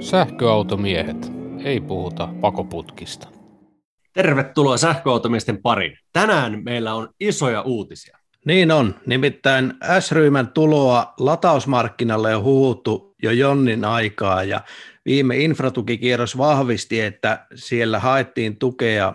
Sähköautomiehet. 0.00 1.32
Ei 1.64 1.80
puhuta 1.80 2.28
pakoputkista. 2.40 3.28
Tervetuloa 4.12 4.76
sähköautomiesten 4.76 5.62
pariin. 5.62 5.98
Tänään 6.12 6.64
meillä 6.64 6.94
on 6.94 7.08
isoja 7.20 7.62
uutisia. 7.62 8.18
Niin 8.46 8.70
on. 8.70 8.94
Nimittäin 9.06 9.74
S-ryhmän 10.00 10.48
tuloa 10.48 11.14
latausmarkkinalle 11.18 12.36
on 12.36 12.44
huhuttu 12.44 13.14
jo 13.22 13.30
jonnin 13.30 13.84
aikaa 13.84 14.44
ja 14.44 14.60
viime 15.04 15.36
infratukikierros 15.36 16.38
vahvisti, 16.38 17.00
että 17.00 17.46
siellä 17.54 17.98
haettiin 17.98 18.56
tukea 18.56 19.14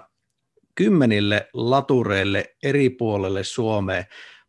kymmenille 0.75 1.49
latureille 1.54 2.45
eri 2.63 2.89
puolelle 2.89 3.43
Suomeen. 3.43 4.05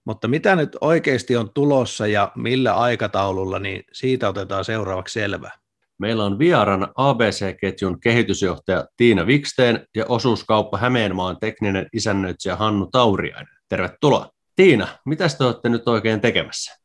Mutta 0.08 0.28
mitä 0.28 0.56
nyt 0.56 0.76
oikeasti 0.80 1.36
on 1.36 1.50
tulossa 1.54 2.06
ja 2.06 2.32
millä 2.36 2.74
aikataululla, 2.74 3.58
niin 3.58 3.84
siitä 3.92 4.28
otetaan 4.28 4.64
seuraavaksi 4.64 5.12
selvää. 5.12 5.58
Meillä 5.98 6.24
on 6.24 6.38
vieran 6.38 6.88
ABC-ketjun 6.94 8.00
kehitysjohtaja 8.00 8.86
Tiina 8.96 9.26
Viksteen 9.26 9.86
ja 9.96 10.04
osuuskauppa 10.08 10.78
Hämeenmaan 10.78 11.36
tekninen 11.40 11.86
isännöitsijä 11.92 12.56
Hannu 12.56 12.86
Tauriainen. 12.86 13.54
Tervetuloa. 13.68 14.30
Tiina, 14.56 14.88
mitä 15.04 15.24
te 15.38 15.44
olette 15.44 15.68
nyt 15.68 15.88
oikein 15.88 16.20
tekemässä? 16.20 16.78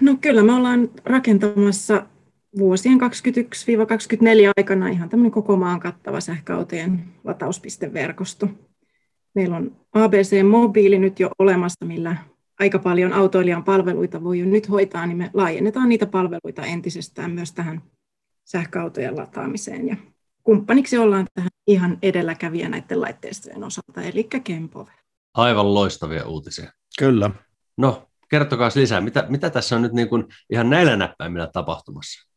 No 0.00 0.16
kyllä 0.20 0.42
me 0.42 0.52
ollaan 0.52 0.88
rakentamassa 1.04 2.06
vuosien 2.58 2.98
2021-2024 2.98 3.04
aikana 4.56 4.88
ihan 4.88 5.08
tämmöinen 5.08 5.32
koko 5.32 5.56
maan 5.56 5.80
kattava 5.80 6.20
sähköautojen 6.20 7.04
latauspisteverkosto. 7.24 8.48
Meillä 9.34 9.56
on 9.56 9.76
ABC-mobiili 9.92 10.98
nyt 10.98 11.20
jo 11.20 11.30
olemassa, 11.38 11.84
millä 11.84 12.16
aika 12.58 12.78
paljon 12.78 13.12
autoilijan 13.12 13.64
palveluita 13.64 14.24
voi 14.24 14.38
jo 14.38 14.46
nyt 14.46 14.70
hoitaa, 14.70 15.06
niin 15.06 15.16
me 15.16 15.30
laajennetaan 15.34 15.88
niitä 15.88 16.06
palveluita 16.06 16.62
entisestään 16.62 17.30
myös 17.30 17.52
tähän 17.52 17.82
sähköautojen 18.44 19.16
lataamiseen. 19.16 19.88
Ja 19.88 19.96
kumppaniksi 20.42 20.98
ollaan 20.98 21.26
tähän 21.34 21.50
ihan 21.66 21.98
edelläkävijä 22.02 22.68
näiden 22.68 23.00
laitteistojen 23.00 23.64
osalta, 23.64 24.02
eli 24.02 24.24
Kempove. 24.24 24.90
Aivan 25.34 25.74
loistavia 25.74 26.26
uutisia. 26.26 26.72
Kyllä. 26.98 27.30
No, 27.76 28.08
kertokaa 28.28 28.70
lisää, 28.74 29.00
mitä, 29.00 29.26
mitä 29.28 29.50
tässä 29.50 29.76
on 29.76 29.82
nyt 29.82 29.92
niin 29.92 30.08
kuin 30.08 30.24
ihan 30.50 30.70
näillä 30.70 30.96
näppäimillä 30.96 31.46
tapahtumassa? 31.52 32.28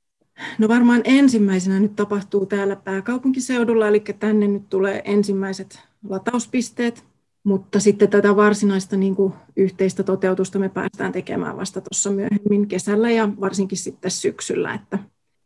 No 0.57 0.67
varmaan 0.67 1.01
ensimmäisenä 1.03 1.79
nyt 1.79 1.95
tapahtuu 1.95 2.45
täällä 2.45 2.75
pääkaupunkiseudulla, 2.75 3.87
eli 3.87 3.99
tänne 3.99 4.47
nyt 4.47 4.69
tulee 4.69 5.01
ensimmäiset 5.05 5.79
latauspisteet, 6.09 7.10
mutta 7.43 7.79
sitten 7.79 8.09
tätä 8.09 8.35
varsinaista 8.35 8.97
niin 8.97 9.15
kuin 9.15 9.33
yhteistä 9.55 10.03
toteutusta 10.03 10.59
me 10.59 10.69
päästään 10.69 11.11
tekemään 11.11 11.57
vasta 11.57 11.81
tuossa 11.81 12.11
myöhemmin 12.11 12.67
kesällä 12.67 13.11
ja 13.11 13.29
varsinkin 13.41 13.77
sitten 13.77 14.11
syksyllä, 14.11 14.73
että 14.73 14.99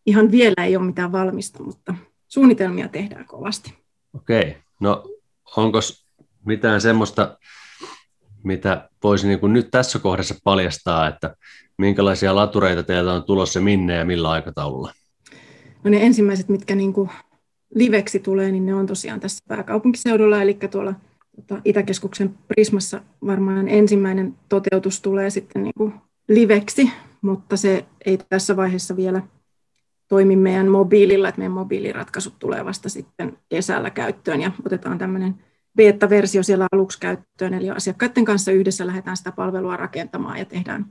ihan 0.05 0.31
vielä 0.31 0.65
ei 0.65 0.75
ole 0.75 0.85
mitään 0.85 1.11
valmista, 1.11 1.63
mutta 1.63 1.95
suunnitelmia 2.27 2.87
tehdään 2.87 3.25
kovasti. 3.25 3.73
Okei, 4.13 4.57
no 4.79 5.03
onko 5.57 5.79
mitään 6.45 6.81
semmoista, 6.81 7.37
mitä 8.43 8.89
voisi 9.03 9.27
niin 9.27 9.39
kuin 9.39 9.53
nyt 9.53 9.71
tässä 9.71 9.99
kohdassa 9.99 10.35
paljastaa, 10.43 11.07
että 11.07 11.35
minkälaisia 11.77 12.35
latureita 12.35 12.83
teiltä 12.83 13.13
on 13.13 13.23
tulossa 13.23 13.61
minne 13.61 13.95
ja 13.95 14.05
millä 14.05 14.29
aikataululla? 14.29 14.91
No 15.83 15.91
ne 15.91 16.05
ensimmäiset, 16.05 16.49
mitkä 16.49 16.75
niin 16.75 16.93
kuin 16.93 17.09
liveksi 17.75 18.19
tulee, 18.19 18.51
niin 18.51 18.65
ne 18.65 18.75
on 18.75 18.87
tosiaan 18.87 19.19
tässä 19.19 19.43
pääkaupunkiseudulla, 19.47 20.41
eli 20.41 20.53
tuolla 20.53 20.93
tota, 21.35 21.61
Itäkeskuksen 21.65 22.37
Prismassa 22.47 23.01
varmaan 23.25 23.67
ensimmäinen 23.67 24.35
toteutus 24.49 25.01
tulee 25.01 25.29
sitten 25.29 25.63
niin 25.63 25.73
kuin 25.77 25.93
liveksi, 26.27 26.91
mutta 27.21 27.57
se 27.57 27.85
ei 28.05 28.17
tässä 28.17 28.55
vaiheessa 28.55 28.95
vielä 28.95 29.21
toimi 30.07 30.35
meidän 30.35 30.67
mobiililla, 30.67 31.29
että 31.29 31.39
meidän 31.39 31.51
mobiiliratkaisut 31.51 32.39
tulee 32.39 32.65
vasta 32.65 32.89
sitten 32.89 33.37
kesällä 33.49 33.89
käyttöön 33.89 34.41
ja 34.41 34.51
otetaan 34.65 34.97
tämmöinen 34.97 35.35
beta-versio 35.77 36.43
siellä 36.43 36.67
aluksi 36.71 36.99
käyttöön, 36.99 37.53
eli 37.53 37.69
asiakkaiden 37.69 38.25
kanssa 38.25 38.51
yhdessä 38.51 38.87
lähdetään 38.87 39.17
sitä 39.17 39.31
palvelua 39.31 39.77
rakentamaan 39.77 40.39
ja 40.39 40.45
tehdään 40.45 40.85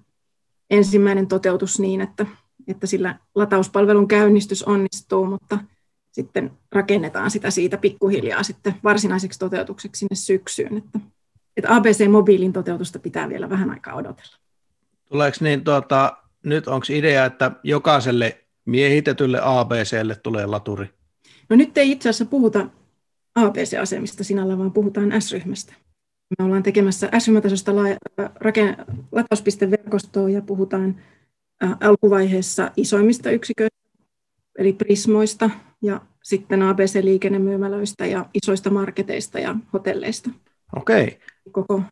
ensimmäinen 0.70 1.26
toteutus 1.26 1.80
niin, 1.80 2.00
että, 2.00 2.26
että 2.66 2.86
sillä 2.86 3.18
latauspalvelun 3.34 4.08
käynnistys 4.08 4.62
onnistuu, 4.62 5.26
mutta 5.26 5.58
sitten 6.14 6.50
rakennetaan 6.72 7.30
sitä 7.30 7.50
siitä 7.50 7.78
pikkuhiljaa 7.78 8.42
sitten 8.42 8.74
varsinaiseksi 8.84 9.38
toteutukseksi 9.38 9.98
sinne 9.98 10.16
syksyyn. 10.16 10.76
Että, 10.76 11.00
että 11.56 11.74
ABC-mobiilin 11.74 12.52
toteutusta 12.52 12.98
pitää 12.98 13.28
vielä 13.28 13.50
vähän 13.50 13.70
aikaa 13.70 13.94
odotella. 13.94 14.36
Tuleeko 15.08 15.36
niin, 15.40 15.64
tuota, 15.64 16.16
nyt 16.44 16.68
onko 16.68 16.86
idea, 16.90 17.24
että 17.24 17.50
jokaiselle 17.62 18.44
miehitetylle 18.64 19.38
ABClle 19.42 20.14
tulee 20.14 20.46
laturi? 20.46 20.90
No 21.48 21.56
nyt 21.56 21.78
ei 21.78 21.90
itse 21.90 22.08
asiassa 22.08 22.24
puhuta 22.24 22.66
ABC-asemista 23.34 24.24
sinällä, 24.24 24.58
vaan 24.58 24.72
puhutaan 24.72 25.22
S-ryhmästä. 25.22 25.74
Me 26.38 26.44
ollaan 26.44 26.62
tekemässä 26.62 27.10
S-ryhmätasosta 27.18 27.72
latauspisteverkostoa 29.12 30.28
ja 30.28 30.42
puhutaan 30.42 31.00
alkuvaiheessa 31.80 32.70
isoimmista 32.76 33.30
yksiköistä, 33.30 33.78
eli 34.58 34.72
prismoista 34.72 35.50
ja 35.84 36.00
sitten 36.22 36.62
ABC-liikennemyymälöistä 36.62 38.06
ja 38.06 38.26
isoista 38.34 38.70
marketeista 38.70 39.38
ja 39.38 39.54
hotelleista. 39.72 40.30
Okei. 40.76 41.02
Okay. 41.02 41.14
Koko 41.52 41.82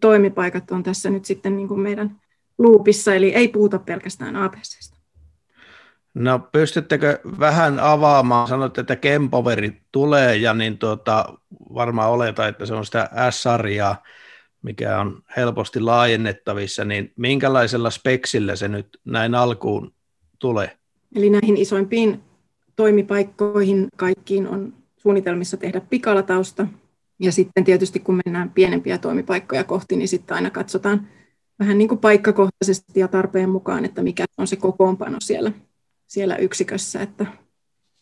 toimipaikat 0.00 0.70
on 0.70 0.82
tässä 0.82 1.10
nyt 1.10 1.24
sitten 1.24 1.56
niin 1.56 1.68
kuin 1.68 1.80
meidän 1.80 2.20
luupissa, 2.58 3.14
eli 3.14 3.34
ei 3.34 3.48
puhuta 3.48 3.78
pelkästään 3.78 4.36
ABCstä. 4.36 4.96
No 6.14 6.38
pystyttekö 6.52 7.20
vähän 7.40 7.80
avaamaan, 7.80 8.48
sanoitte, 8.48 8.80
että 8.80 8.96
Kempoveri 8.96 9.82
tulee 9.92 10.36
ja 10.36 10.54
niin 10.54 10.78
tuota, 10.78 11.24
varmaan 11.74 12.10
oleta, 12.10 12.48
että 12.48 12.66
se 12.66 12.74
on 12.74 12.86
sitä 12.86 13.10
S-sarjaa, 13.30 14.02
mikä 14.62 15.00
on 15.00 15.22
helposti 15.36 15.80
laajennettavissa, 15.80 16.84
niin 16.84 17.12
minkälaisella 17.16 17.90
speksillä 17.90 18.56
se 18.56 18.68
nyt 18.68 19.00
näin 19.04 19.34
alkuun 19.34 19.94
tulee? 20.38 20.78
Eli 21.16 21.30
näihin 21.30 21.56
isoimpiin 21.56 22.22
toimipaikkoihin 22.76 23.88
kaikkiin 23.96 24.48
on 24.48 24.72
suunnitelmissa 24.96 25.56
tehdä 25.56 25.80
pikalatausta. 25.80 26.66
Ja 27.18 27.32
sitten 27.32 27.64
tietysti 27.64 28.00
kun 28.00 28.20
mennään 28.24 28.50
pienempiä 28.50 28.98
toimipaikkoja 28.98 29.64
kohti, 29.64 29.96
niin 29.96 30.08
sitten 30.08 30.34
aina 30.34 30.50
katsotaan 30.50 31.08
vähän 31.58 31.78
niin 31.78 31.88
kuin 31.88 31.98
paikkakohtaisesti 31.98 33.00
ja 33.00 33.08
tarpeen 33.08 33.50
mukaan, 33.50 33.84
että 33.84 34.02
mikä 34.02 34.24
on 34.38 34.46
se 34.46 34.56
kokoonpano 34.56 35.16
siellä, 35.20 35.52
siellä 36.06 36.36
yksikössä. 36.36 37.02
Että 37.02 37.26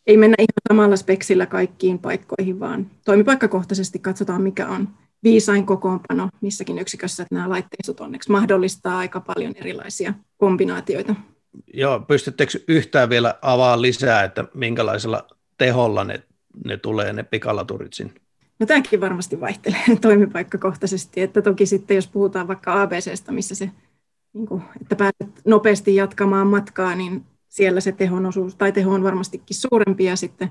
ei 0.06 0.16
mennä 0.16 0.34
ihan 0.38 0.48
samalla 0.68 0.96
speksillä 0.96 1.46
kaikkiin 1.46 1.98
paikkoihin, 1.98 2.60
vaan 2.60 2.90
toimipaikkakohtaisesti 3.04 3.98
katsotaan, 3.98 4.42
mikä 4.42 4.68
on 4.68 4.88
viisain 5.22 5.66
kokoonpano 5.66 6.28
missäkin 6.40 6.78
yksikössä, 6.78 7.22
että 7.22 7.34
nämä 7.34 7.48
laitteistot 7.48 8.00
onneksi 8.00 8.30
mahdollistaa 8.30 8.98
aika 8.98 9.20
paljon 9.20 9.52
erilaisia 9.56 10.14
kombinaatioita. 10.36 11.14
Joo, 11.74 12.00
pystyttekö 12.00 12.58
yhtään 12.68 13.10
vielä 13.10 13.38
avaa 13.42 13.82
lisää, 13.82 14.24
että 14.24 14.44
minkälaisella 14.54 15.26
teholla 15.58 16.04
ne, 16.04 16.22
ne 16.64 16.76
tulee, 16.76 17.12
ne 17.12 17.22
pikalaturit 17.22 17.92
sinne? 17.92 18.12
No 18.58 18.66
tämäkin 18.66 19.00
varmasti 19.00 19.40
vaihtelee 19.40 19.84
toimipaikkakohtaisesti, 20.00 21.20
että 21.20 21.42
toki 21.42 21.66
sitten 21.66 21.94
jos 21.94 22.08
puhutaan 22.08 22.48
vaikka 22.48 22.82
ABCstä, 22.82 23.32
missä 23.32 23.54
se, 23.54 23.70
niin 24.32 24.46
kuin, 24.46 24.62
että 24.80 24.96
pääset 24.96 25.44
nopeasti 25.44 25.94
jatkamaan 25.94 26.46
matkaa, 26.46 26.94
niin 26.94 27.24
siellä 27.48 27.80
se 27.80 27.92
tehon 27.92 28.26
osuus, 28.26 28.54
tai 28.54 28.72
teho 28.72 28.94
on 28.94 29.02
varmastikin 29.02 29.56
suurempi, 29.56 30.04
ja 30.04 30.16
sitten 30.16 30.50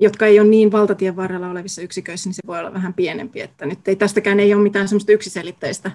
jotka 0.00 0.26
ei 0.26 0.40
ole 0.40 0.48
niin 0.48 0.72
valtatien 0.72 1.16
varrella 1.16 1.50
olevissa 1.50 1.82
yksiköissä, 1.82 2.28
niin 2.28 2.34
se 2.34 2.42
voi 2.46 2.58
olla 2.58 2.72
vähän 2.72 2.94
pienempi. 2.94 3.40
Että 3.40 3.66
nyt 3.66 3.88
ei, 3.88 3.96
tästäkään 3.96 4.40
ei 4.40 4.54
ole 4.54 4.62
mitään 4.62 4.88
sellaista 4.88 5.12
yksiselitteistä, 5.12 5.90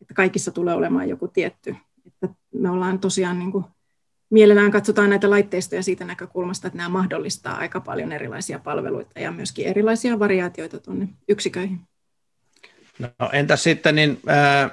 että 0.00 0.14
kaikissa 0.14 0.50
tulee 0.50 0.74
olemaan 0.74 1.08
joku 1.08 1.28
tietty. 1.28 1.76
Että 2.06 2.28
me 2.54 2.70
ollaan 2.70 2.98
tosiaan 2.98 3.38
niin 3.38 3.52
kuin, 3.52 3.64
mielellään 4.34 4.70
katsotaan 4.70 5.10
näitä 5.10 5.30
laitteistoja 5.30 5.82
siitä 5.82 6.04
näkökulmasta, 6.04 6.66
että 6.66 6.76
nämä 6.76 6.88
mahdollistaa 6.88 7.56
aika 7.56 7.80
paljon 7.80 8.12
erilaisia 8.12 8.58
palveluita 8.58 9.20
ja 9.20 9.32
myöskin 9.32 9.66
erilaisia 9.66 10.18
variaatioita 10.18 10.78
tuonne 10.78 11.08
yksiköihin. 11.28 11.80
No 12.98 13.08
entä 13.32 13.56
sitten 13.56 13.94
niin, 13.94 14.20
ää, 14.26 14.70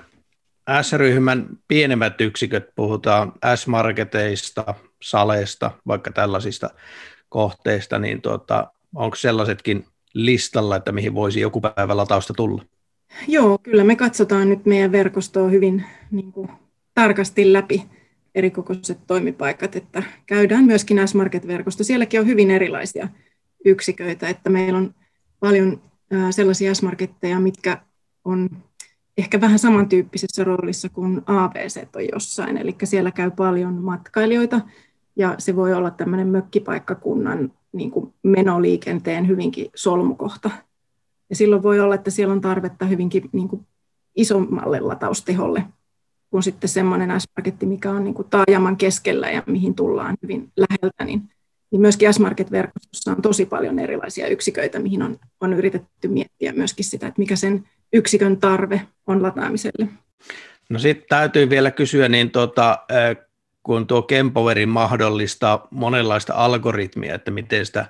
S-ryhmän 0.82 1.48
pienemmät 1.68 2.22
yksiköt, 2.22 2.70
puhutaan 2.76 3.34
S-marketeista, 3.56 4.76
saleista, 5.02 5.72
vaikka 5.88 6.12
tällaisista 6.12 6.70
kohteista, 7.30 8.00
niin 8.00 8.22
tuota, 8.22 8.68
onko 8.96 9.16
sellaisetkin 9.16 9.86
listalla, 10.14 10.76
että 10.76 10.92
mihin 10.92 11.14
voisi 11.14 11.40
joku 11.40 11.62
päivä 11.62 11.98
latausta 11.98 12.34
tulla? 12.34 12.64
Joo, 13.28 13.58
kyllä 13.58 13.84
me 13.84 13.96
katsotaan 13.96 14.50
nyt 14.50 14.66
meidän 14.66 14.92
verkostoa 14.92 15.50
hyvin 15.50 15.86
niin 16.12 16.32
kuin, 16.32 16.50
tarkasti 16.94 17.54
läpi 17.54 17.84
erikokoiset 18.36 19.00
toimipaikat, 19.08 19.76
että 19.76 20.04
käydään 20.26 20.66
myöskin 20.66 21.08
S-Market-verkosto. 21.08 21.84
Sielläkin 21.84 22.20
on 22.20 22.28
hyvin 22.28 22.52
erilaisia 22.52 23.08
yksiköitä, 23.66 24.30
että 24.30 24.50
meillä 24.50 24.78
on 24.78 24.96
paljon 25.40 25.82
sellaisia 26.32 26.76
S-Marketteja, 26.76 27.40
mitkä 27.40 27.82
on 28.26 28.50
ehkä 29.18 29.42
vähän 29.42 29.60
samantyyppisessä 29.60 30.44
roolissa 30.44 30.90
kuin 30.90 31.22
ABC 31.26 31.88
on 31.96 32.08
jossain, 32.14 32.58
eli 32.58 32.76
siellä 32.84 33.12
käy 33.12 33.32
paljon 33.32 33.74
matkailijoita, 33.74 34.62
ja 35.16 35.36
se 35.38 35.56
voi 35.56 35.74
olla 35.74 35.92
tämmöinen 35.92 36.28
mökkipaikkakunnan 36.28 37.54
niin 37.74 37.92
kuin 37.92 38.14
menoliikenteen 38.24 39.28
hyvinkin 39.28 39.70
solmukohta. 39.76 40.52
Ja 41.30 41.36
silloin 41.36 41.64
voi 41.64 41.80
olla, 41.80 41.96
että 41.96 42.12
siellä 42.12 42.34
on 42.34 42.42
tarvetta 42.42 42.86
hyvinkin 42.86 43.30
niin 43.32 43.48
kuin 43.48 43.68
isommalle 44.16 44.80
latausteholle 44.80 45.64
kuin 46.32 46.44
sitten 46.44 46.70
semmoinen 46.70 47.22
S-paketti, 47.22 47.66
mikä 47.66 47.92
on 47.92 48.04
niin 48.04 48.14
kuin 48.14 48.28
taajaman 48.30 48.78
keskellä 48.78 49.30
ja 49.30 49.44
mihin 49.46 49.76
tullaan 49.76 50.18
hyvin 50.24 50.52
läheltä, 50.58 51.06
niin, 51.06 51.22
niin 51.72 51.82
myöskin 51.82 52.14
S-Market-verkostossa 52.14 53.12
on 53.12 53.22
tosi 53.22 53.46
paljon 53.46 53.80
erilaisia 53.80 54.28
yksiköitä, 54.28 54.80
mihin 54.80 55.04
on, 55.04 55.18
on 55.42 55.54
yritetty 55.54 56.08
miettiä 56.08 56.54
myöskin 56.54 56.86
sitä, 56.86 57.08
että 57.08 57.20
mikä 57.20 57.36
sen 57.36 57.64
yksikön 57.94 58.38
tarve 58.38 58.82
on 59.08 59.24
lataamiselle. 59.24 59.88
No 60.70 60.80
sitten 60.80 61.06
täytyy 61.10 61.50
vielä 61.50 61.72
kysyä, 61.72 62.10
niin 62.10 62.32
tuota, 62.32 62.78
kun 63.64 63.88
tuo 63.88 64.02
Kempoveri 64.02 64.66
mahdollistaa 64.66 65.68
monenlaista 65.72 66.34
algoritmia, 66.34 67.16
että 67.16 67.32
miten 67.32 67.66
sitä 67.66 67.86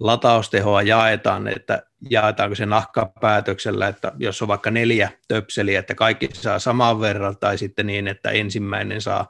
lataustehoa 0.00 0.82
jaetaan, 0.82 1.48
että 1.48 1.82
jaetaanko 2.10 2.54
se 2.54 2.66
nahkapäätöksellä, 2.66 3.88
että 3.88 4.12
jos 4.18 4.42
on 4.42 4.48
vaikka 4.48 4.70
neljä 4.70 5.10
töpseliä, 5.28 5.78
että 5.80 5.94
kaikki 5.94 6.28
saa 6.32 6.58
saman 6.58 7.00
verran, 7.00 7.36
tai 7.36 7.58
sitten 7.58 7.86
niin, 7.86 8.08
että 8.08 8.30
ensimmäinen 8.30 9.00
saa 9.00 9.28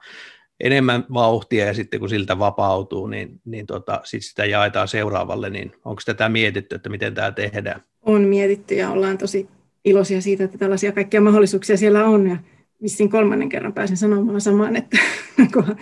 enemmän 0.61 1.05
vauhtia 1.15 1.67
ja 1.67 1.75
sitten 1.75 2.01
kun 2.01 2.09
siltä 2.09 2.39
vapautuu, 2.39 3.07
niin, 3.07 3.41
niin 3.45 3.67
tota, 3.67 4.01
sit 4.05 4.25
sitä 4.25 4.45
jaetaan 4.45 4.89
seuraavalle, 4.89 5.51
niin 5.51 5.73
onko 5.85 6.03
tätä 6.07 6.29
mietitty, 6.29 6.75
että 6.75 6.89
miten 6.89 7.15
tämä 7.15 7.33
tehdään? 7.33 7.83
On 8.03 8.23
mietitty 8.23 8.75
ja 8.75 8.91
ollaan 8.91 9.19
tosi 9.19 9.49
iloisia 9.85 10.21
siitä, 10.21 10.45
että 10.45 10.59
tällaisia 10.59 10.93
kaikkia 10.93 11.21
mahdollisuuksia 11.21 11.77
siellä 11.77 12.05
on 12.05 12.29
ja 12.29 12.37
vissiin 12.83 13.11
kolmannen 13.11 13.49
kerran 13.49 13.73
pääsin 13.73 13.97
sanomaan 13.97 14.41
samaan, 14.41 14.77
että 14.77 14.99
kun 15.55 15.77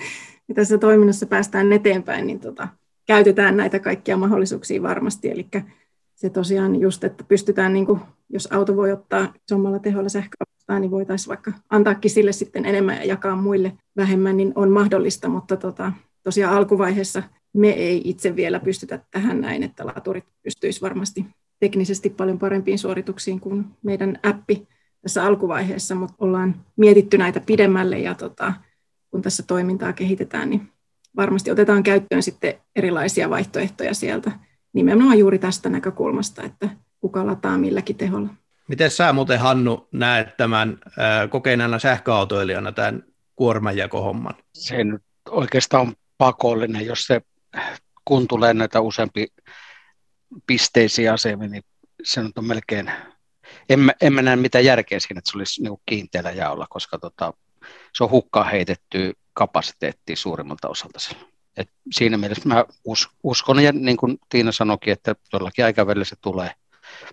tässä 0.54 0.78
toiminnassa 0.78 1.26
päästään 1.26 1.72
eteenpäin, 1.72 2.26
niin 2.26 2.40
tota, 2.40 2.68
käytetään 3.06 3.56
näitä 3.56 3.78
kaikkia 3.78 4.16
mahdollisuuksia 4.16 4.82
varmasti. 4.82 5.30
Eli 5.30 5.46
se 6.14 6.30
tosiaan 6.30 6.80
just, 6.80 7.04
että 7.04 7.24
pystytään, 7.24 7.72
niin 7.72 7.86
kuin, 7.86 8.00
jos 8.28 8.48
auto 8.52 8.76
voi 8.76 8.92
ottaa 8.92 9.32
isommalla 9.48 9.78
teholla 9.78 10.08
sähköä, 10.08 10.78
niin 10.80 10.90
voitaisiin 10.90 11.28
vaikka 11.28 11.52
antaakin 11.70 12.10
sille 12.10 12.32
sitten 12.32 12.66
enemmän 12.66 12.96
ja 12.96 13.04
jakaa 13.04 13.36
muille 13.36 13.72
vähemmän, 13.96 14.36
niin 14.36 14.52
on 14.54 14.70
mahdollista, 14.70 15.28
mutta 15.28 15.56
tota, 15.56 15.92
tosiaan 16.22 16.56
alkuvaiheessa 16.56 17.22
me 17.52 17.68
ei 17.68 18.02
itse 18.04 18.36
vielä 18.36 18.60
pystytä 18.60 19.00
tähän 19.10 19.40
näin, 19.40 19.62
että 19.62 19.86
laturit 19.86 20.24
pystyisi 20.42 20.80
varmasti 20.80 21.26
teknisesti 21.60 22.10
paljon 22.10 22.38
parempiin 22.38 22.78
suorituksiin 22.78 23.40
kuin 23.40 23.64
meidän 23.82 24.18
appi 24.22 24.68
tässä 25.02 25.24
alkuvaiheessa, 25.24 25.94
mutta 25.94 26.14
ollaan 26.18 26.54
mietitty 26.76 27.18
näitä 27.18 27.40
pidemmälle 27.40 27.98
ja 27.98 28.14
tota, 28.14 28.52
kun 29.10 29.22
tässä 29.22 29.42
toimintaa 29.42 29.92
kehitetään, 29.92 30.50
niin 30.50 30.68
varmasti 31.16 31.50
otetaan 31.50 31.82
käyttöön 31.82 32.22
sitten 32.22 32.54
erilaisia 32.76 33.30
vaihtoehtoja 33.30 33.94
sieltä 33.94 34.32
nimenomaan 34.72 35.18
juuri 35.18 35.38
tästä 35.38 35.68
näkökulmasta, 35.68 36.42
että 36.42 36.68
kuka 37.00 37.26
lataa 37.26 37.58
milläkin 37.58 37.96
teholla. 37.96 38.28
Miten 38.68 38.90
sä 38.90 39.12
muuten 39.12 39.40
Hannu 39.40 39.88
näet 39.92 40.36
tämän 40.36 40.78
kokeneena 41.30 41.78
sähköautoilijana 41.78 42.72
tämän 42.72 43.02
kuormanjakohomman? 43.36 44.34
Se 44.54 44.84
nyt 44.84 45.02
oikeastaan 45.30 45.86
on 45.86 45.94
pakollinen, 46.18 46.86
jos 46.86 47.06
se 47.06 47.20
kun 48.04 48.28
tulee 48.28 48.54
näitä 48.54 48.80
useampi 48.80 49.26
pisteisiä 50.46 51.12
asemia, 51.12 51.48
niin 51.48 51.62
se 52.04 52.22
nyt 52.22 52.38
on 52.38 52.44
melkein, 52.44 52.90
en, 53.68 53.92
en 54.00 54.12
mä 54.12 54.22
näe 54.22 54.36
mitään 54.36 54.64
järkeä 54.64 55.00
siinä, 55.00 55.18
että 55.18 55.30
se 55.30 55.38
olisi 55.38 55.62
niin 55.62 55.76
kiinteällä 55.86 56.30
jaolla, 56.30 56.66
koska 56.70 56.98
tota, 56.98 57.32
se 57.94 58.04
on 58.04 58.10
hukkaan 58.10 58.50
heitetty 58.50 59.12
kapasiteettia 59.34 60.16
suurimmalta 60.16 60.68
osalta 60.68 60.98
Et 61.56 61.70
siinä 61.92 62.16
mielessä 62.16 62.48
mä 62.48 62.64
us, 62.84 63.08
uskon, 63.22 63.62
ja 63.62 63.72
niin 63.72 63.96
kuin 63.96 64.18
Tiina 64.28 64.52
sanoikin, 64.52 64.92
että 64.92 65.14
jollakin 65.32 65.64
aikavälillä 65.64 66.04
se 66.04 66.16
tulee 66.20 66.50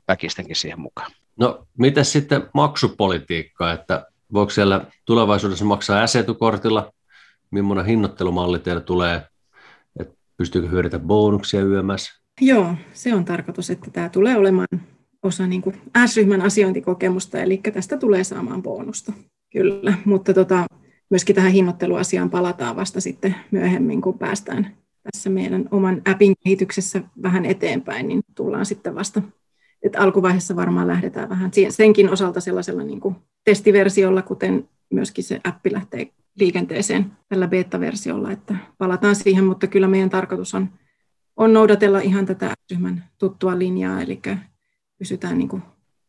väkistenkin 0.07 0.55
siihen 0.55 0.79
mukaan. 0.79 1.11
No, 1.39 1.67
mitä 1.77 2.03
sitten 2.03 2.49
maksupolitiikka, 2.53 3.73
että 3.73 4.05
voiko 4.33 4.49
siellä 4.49 4.85
tulevaisuudessa 5.05 5.65
maksaa 5.65 6.07
S-etukortilla, 6.07 6.93
millainen 7.51 7.85
hinnoittelumalli 7.85 8.59
teillä 8.59 8.81
tulee, 8.81 9.21
että 9.99 10.13
pystyykö 10.37 10.67
hyödyntämään 10.67 11.07
bonuksia 11.07 11.61
yömässä? 11.61 12.21
Joo, 12.41 12.75
se 12.93 13.15
on 13.15 13.25
tarkoitus, 13.25 13.69
että 13.69 13.91
tämä 13.91 14.09
tulee 14.09 14.37
olemaan 14.37 14.67
osa 15.23 15.47
niin 15.47 15.61
kuin 15.61 15.81
S-ryhmän 16.05 16.41
asiointikokemusta, 16.41 17.39
eli 17.39 17.57
tästä 17.73 17.97
tulee 17.97 18.23
saamaan 18.23 18.63
bonusta, 18.63 19.13
kyllä, 19.51 19.93
mutta 20.05 20.33
tota, 20.33 20.65
myöskin 21.11 21.35
tähän 21.35 21.51
hinnoitteluasiaan 21.51 22.29
palataan 22.29 22.75
vasta 22.75 23.01
sitten 23.01 23.35
myöhemmin, 23.51 24.01
kun 24.01 24.19
päästään 24.19 24.75
tässä 25.03 25.29
meidän 25.29 25.67
oman 25.71 26.01
appin 26.11 26.33
kehityksessä 26.43 27.01
vähän 27.23 27.45
eteenpäin, 27.45 28.07
niin 28.07 28.21
tullaan 28.35 28.65
sitten 28.65 28.95
vasta, 28.95 29.21
että 29.83 29.99
alkuvaiheessa 30.01 30.55
varmaan 30.55 30.87
lähdetään 30.87 31.29
vähän 31.29 31.51
senkin 31.69 32.09
osalta 32.09 32.41
sellaisella 32.41 32.83
niin 32.83 32.99
kuin 32.99 33.15
testiversiolla, 33.43 34.21
kuten 34.21 34.69
myöskin 34.93 35.23
se 35.23 35.41
appi 35.43 35.71
lähtee 35.71 36.07
liikenteeseen 36.39 37.11
tällä 37.29 37.47
beta-versiolla, 37.47 38.31
että 38.31 38.55
palataan 38.77 39.15
siihen, 39.15 39.43
mutta 39.43 39.67
kyllä 39.67 39.87
meidän 39.87 40.09
tarkoitus 40.09 40.55
on, 40.55 40.69
on 41.37 41.53
noudatella 41.53 41.99
ihan 41.99 42.25
tätä 42.25 42.53
ryhmän 42.71 43.03
tuttua 43.17 43.59
linjaa, 43.59 44.01
eli 44.01 44.21
pysytään 44.97 45.37
niin 45.37 45.49
kuin 45.49 45.61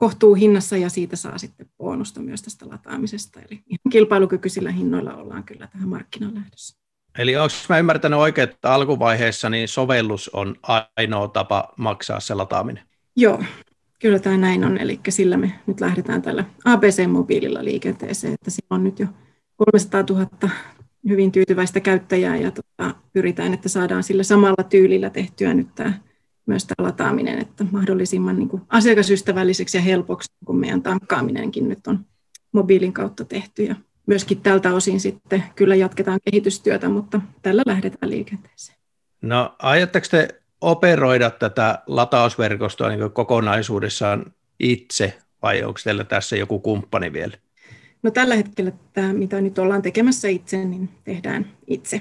kohtuu 0.03 0.35
hinnassa 0.35 0.77
ja 0.77 0.89
siitä 0.89 1.17
saa 1.17 1.39
sitten 1.39 1.67
bonusta 1.79 2.21
myös 2.21 2.43
tästä 2.43 2.69
lataamisesta. 2.69 3.41
Eli 3.41 3.55
ihan 3.55 3.79
kilpailukykyisillä 3.91 4.71
hinnoilla 4.71 5.15
ollaan 5.15 5.45
kyllä 5.45 5.67
tähän 5.67 5.89
markkinaan 5.89 6.35
lähdössä. 6.35 6.79
Eli 7.19 7.37
onko 7.37 7.55
mä 7.69 7.79
ymmärtänyt 7.79 8.19
oikein, 8.19 8.49
että 8.49 8.75
alkuvaiheessa 8.75 9.51
niin 9.51 9.69
sovellus 9.69 10.29
on 10.29 10.57
ainoa 10.97 11.29
tapa 11.29 11.73
maksaa 11.77 12.21
se 12.21 12.35
lataaminen? 12.35 12.83
Joo, 13.17 13.43
kyllä 13.99 14.19
tämä 14.19 14.37
näin 14.37 14.65
on. 14.65 14.79
Eli 14.79 15.01
sillä 15.09 15.37
me 15.37 15.53
nyt 15.67 15.81
lähdetään 15.81 16.23
tällä 16.23 16.45
ABC-mobiililla 16.65 17.65
liikenteeseen, 17.65 18.35
että 18.35 18.51
siinä 18.51 18.67
on 18.71 18.85
nyt 18.85 18.99
jo 18.99 19.07
300 19.57 20.05
000 20.11 20.51
hyvin 21.09 21.33
tyytyväistä 21.33 21.81
käyttäjää 21.81 22.37
ja 22.37 22.51
tota, 22.51 22.95
pyritään, 23.13 23.55
että 23.55 23.69
saadaan 23.69 24.03
sillä 24.03 24.23
samalla 24.23 24.65
tyylillä 24.65 25.11
tehtyä 25.11 25.55
nyt 25.55 25.75
tämä 25.75 25.93
myös 26.47 26.65
tämä 26.65 26.87
lataaminen, 26.89 27.39
että 27.39 27.65
mahdollisimman 27.71 28.39
niin 28.39 28.49
kuin 28.49 28.63
asiakasystävälliseksi 28.69 29.79
ja 29.79 29.83
helpoksi, 29.83 30.33
kun 30.45 30.59
meidän 30.59 30.83
tankkaaminenkin 30.83 31.69
nyt 31.69 31.87
on 31.87 32.05
mobiilin 32.53 32.93
kautta 32.93 33.25
tehty. 33.25 33.65
Ja 33.65 33.75
myöskin 34.07 34.41
tältä 34.41 34.75
osin 34.75 35.01
sitten 35.01 35.45
kyllä 35.55 35.75
jatketaan 35.75 36.21
kehitystyötä, 36.31 36.89
mutta 36.89 37.21
tällä 37.43 37.63
lähdetään 37.67 38.11
liikenteeseen. 38.11 38.79
No 39.23 39.55
aiotteko 39.59 40.07
te 40.11 40.29
operoida 40.61 41.31
tätä 41.31 41.79
latausverkostoa 41.87 42.89
niin 42.89 43.11
kokonaisuudessaan 43.13 44.33
itse 44.61 45.19
vai 45.43 45.63
onko 45.65 45.81
teillä 45.85 46.05
tässä 46.05 46.37
joku 46.37 46.59
kumppani 46.59 47.13
vielä? 47.13 47.37
No 48.03 48.11
tällä 48.11 48.35
hetkellä 48.35 48.73
tämä, 48.93 49.13
mitä 49.13 49.41
nyt 49.41 49.59
ollaan 49.59 49.83
tekemässä 49.83 50.29
itse, 50.29 50.65
niin 50.65 50.89
tehdään 51.05 51.47
itse. 51.67 51.97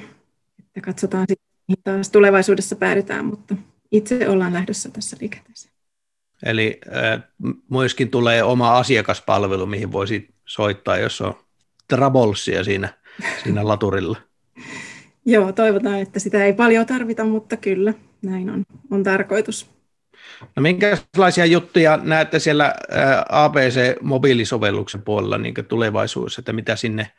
Että 0.60 0.82
katsotaan 0.82 1.26
sitten, 1.30 1.84
taas 1.84 2.10
tulevaisuudessa 2.10 2.76
päädytään, 2.76 3.26
mutta 3.26 3.56
itse 3.92 4.30
ollaan 4.30 4.54
lähdössä 4.54 4.90
tässä 4.90 5.18
liikenteeseen. 5.20 5.74
Eli 6.46 6.82
äh, 6.96 7.24
myöskin 7.70 8.10
tulee 8.10 8.44
oma 8.44 8.78
asiakaspalvelu, 8.78 9.66
mihin 9.66 9.92
voisi 9.92 10.34
soittaa, 10.46 10.98
jos 10.98 11.22
on 11.22 11.34
trabolsia 11.88 12.64
siinä, 12.64 12.94
siinä 13.44 13.68
laturilla. 13.68 14.18
Joo, 15.26 15.52
toivotaan, 15.52 16.00
että 16.00 16.20
sitä 16.20 16.46
ei 16.46 16.54
paljon 16.54 16.86
tarvita, 16.86 17.24
mutta 17.24 17.58
kyllä, 17.58 17.94
näin 18.22 18.50
on, 18.50 18.64
on 18.92 19.04
tarkoitus. 19.04 19.70
No 20.56 20.62
minkälaisia 20.62 21.46
juttuja 21.46 22.00
näette 22.04 22.40
siellä 22.40 22.74
ABC-mobiilisovelluksen 23.30 25.02
puolella 25.02 25.38
niin 25.38 25.54
tulevaisuudessa, 25.68 26.42
että 26.42 26.54
mitä 26.54 26.76
sinne, 26.76 27.12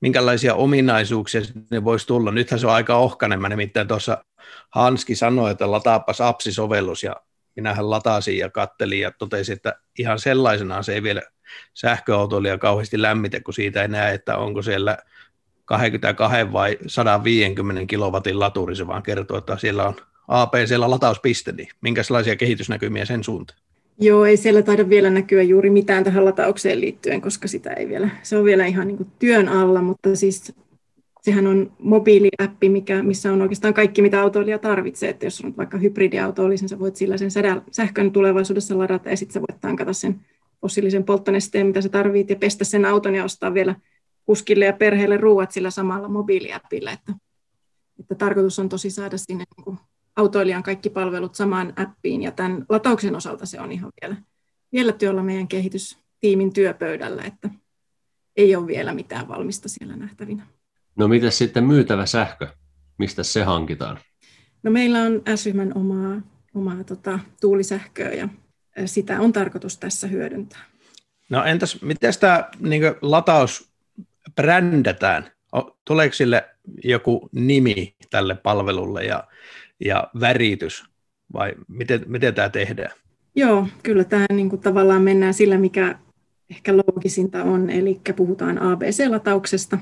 minkälaisia 0.00 0.54
ominaisuuksia 0.54 1.44
sinne 1.44 1.84
voisi 1.84 2.06
tulla? 2.06 2.32
Nythän 2.32 2.60
se 2.60 2.66
on 2.66 2.72
aika 2.72 2.96
ohkainen, 2.96 3.40
mä 3.40 3.48
nimittäin 3.48 3.88
tuossa 3.88 4.24
Hanski 4.70 5.14
sanoi, 5.14 5.50
että 5.50 5.70
lataapas 5.70 6.20
apsi-sovellus 6.20 7.02
ja 7.02 7.16
minähän 7.56 7.90
latasin 7.90 8.38
ja 8.38 8.50
kattelin 8.50 9.00
ja 9.00 9.10
totesin, 9.10 9.52
että 9.52 9.74
ihan 9.98 10.18
sellaisenaan 10.18 10.84
se 10.84 10.94
ei 10.94 11.02
vielä 11.02 11.22
sähköautoilija 11.74 12.58
kauheasti 12.58 13.02
lämmitä, 13.02 13.40
kun 13.40 13.54
siitä 13.54 13.82
ei 13.82 13.88
näe, 13.88 14.14
että 14.14 14.36
onko 14.36 14.62
siellä 14.62 14.98
22 15.64 16.52
vai 16.52 16.78
150 16.86 17.86
kilowatin 17.86 18.40
laturi, 18.40 18.76
se 18.76 18.86
vaan 18.86 19.02
kertoo, 19.02 19.38
että 19.38 19.56
siellä 19.56 19.88
on 19.88 19.96
APCllä 20.28 20.90
latauspiste, 20.90 21.52
niin 21.52 21.68
minkälaisia 21.80 22.36
kehitysnäkymiä 22.36 23.04
sen 23.04 23.24
suuntaan? 23.24 23.58
Joo, 24.00 24.24
ei 24.24 24.36
siellä 24.36 24.62
taida 24.62 24.88
vielä 24.88 25.10
näkyä 25.10 25.42
juuri 25.42 25.70
mitään 25.70 26.04
tähän 26.04 26.24
lataukseen 26.24 26.80
liittyen, 26.80 27.20
koska 27.20 27.48
sitä 27.48 27.72
ei 27.72 27.88
vielä, 27.88 28.10
se 28.22 28.38
on 28.38 28.44
vielä 28.44 28.66
ihan 28.66 28.86
niin 28.86 28.96
kuin 28.96 29.10
työn 29.18 29.48
alla, 29.48 29.82
mutta 29.82 30.16
siis 30.16 30.52
sehän 31.22 31.46
on 31.46 31.72
mobiiliäppi, 31.78 32.68
mikä, 32.68 33.02
missä 33.02 33.32
on 33.32 33.42
oikeastaan 33.42 33.74
kaikki, 33.74 34.02
mitä 34.02 34.20
autoilija 34.20 34.58
tarvitsee. 34.58 35.08
Että 35.08 35.26
jos 35.26 35.40
on 35.40 35.56
vaikka 35.56 35.78
hybridiauto 35.78 36.48
niin 36.48 36.68
sä 36.68 36.78
voit 36.78 36.96
sillä 36.96 37.16
sen 37.16 37.30
sähkön 37.70 38.12
tulevaisuudessa 38.12 38.78
ladata 38.78 39.10
ja 39.10 39.16
sitten 39.16 39.34
sä 39.34 39.40
voit 39.40 39.60
tankata 39.60 39.92
sen 39.92 40.20
fossiilisen 40.60 41.04
polttonesteen, 41.04 41.66
mitä 41.66 41.80
sä 41.80 41.88
tarvitset, 41.88 42.30
ja 42.30 42.36
pestä 42.36 42.64
sen 42.64 42.84
auton 42.84 43.14
ja 43.14 43.24
ostaa 43.24 43.54
vielä 43.54 43.74
kuskille 44.24 44.64
ja 44.64 44.72
perheelle 44.72 45.16
ruuat 45.16 45.50
sillä 45.50 45.70
samalla 45.70 46.08
mobiiliäppillä. 46.08 46.92
Että 46.92 47.12
että 48.00 48.14
tarkoitus 48.14 48.58
on 48.58 48.68
tosi 48.68 48.90
saada 48.90 49.18
sinne 49.18 49.44
niin 49.56 49.64
kuin 49.64 49.78
autoilijan 50.18 50.62
kaikki 50.62 50.90
palvelut 50.90 51.34
samaan 51.34 51.72
appiin, 51.76 52.22
ja 52.22 52.32
tämän 52.32 52.66
latauksen 52.68 53.16
osalta 53.16 53.46
se 53.46 53.60
on 53.60 53.72
ihan 53.72 53.92
vielä, 54.02 54.16
vielä 54.72 54.92
työllä 54.92 55.22
meidän 55.22 55.48
kehitystiimin 55.48 56.52
työpöydällä, 56.52 57.22
että 57.22 57.50
ei 58.36 58.56
ole 58.56 58.66
vielä 58.66 58.94
mitään 58.94 59.28
valmista 59.28 59.68
siellä 59.68 59.96
nähtävinä. 59.96 60.46
No 60.96 61.08
miten 61.08 61.32
sitten 61.32 61.64
myytävä 61.64 62.06
sähkö? 62.06 62.48
Mistä 62.98 63.22
se 63.22 63.44
hankitaan? 63.44 63.98
No 64.62 64.70
meillä 64.70 65.02
on 65.02 65.22
S-ryhmän 65.36 65.72
omaa, 65.74 66.20
omaa 66.54 66.84
tota, 66.84 67.18
tuulisähköä 67.40 68.12
ja 68.12 68.28
sitä 68.86 69.20
on 69.20 69.32
tarkoitus 69.32 69.78
tässä 69.78 70.06
hyödyntää. 70.06 70.60
No 71.30 71.44
entäs, 71.44 71.82
miten 71.82 72.12
tämä 72.20 72.48
niin 72.60 72.82
lataus 73.02 73.72
brändätään? 74.34 75.30
Tuleeko 75.84 76.14
sille 76.14 76.48
joku 76.84 77.28
nimi 77.32 77.96
tälle 78.10 78.34
palvelulle 78.34 79.04
ja, 79.04 79.24
ja 79.80 80.10
väritys 80.20 80.84
vai 81.32 81.54
miten, 81.68 82.04
miten 82.06 82.34
tämä 82.34 82.48
tehdään? 82.48 82.90
Joo, 83.34 83.66
kyllä 83.82 84.04
tämä 84.04 84.26
niin 84.32 84.48
kuin 84.50 84.62
tavallaan 84.62 85.02
mennään 85.02 85.34
sillä, 85.34 85.58
mikä 85.58 85.98
ehkä 86.50 86.76
loogisinta 86.76 87.44
on, 87.44 87.70
eli 87.70 88.00
puhutaan 88.16 88.58
ABC-latauksesta 88.58 89.78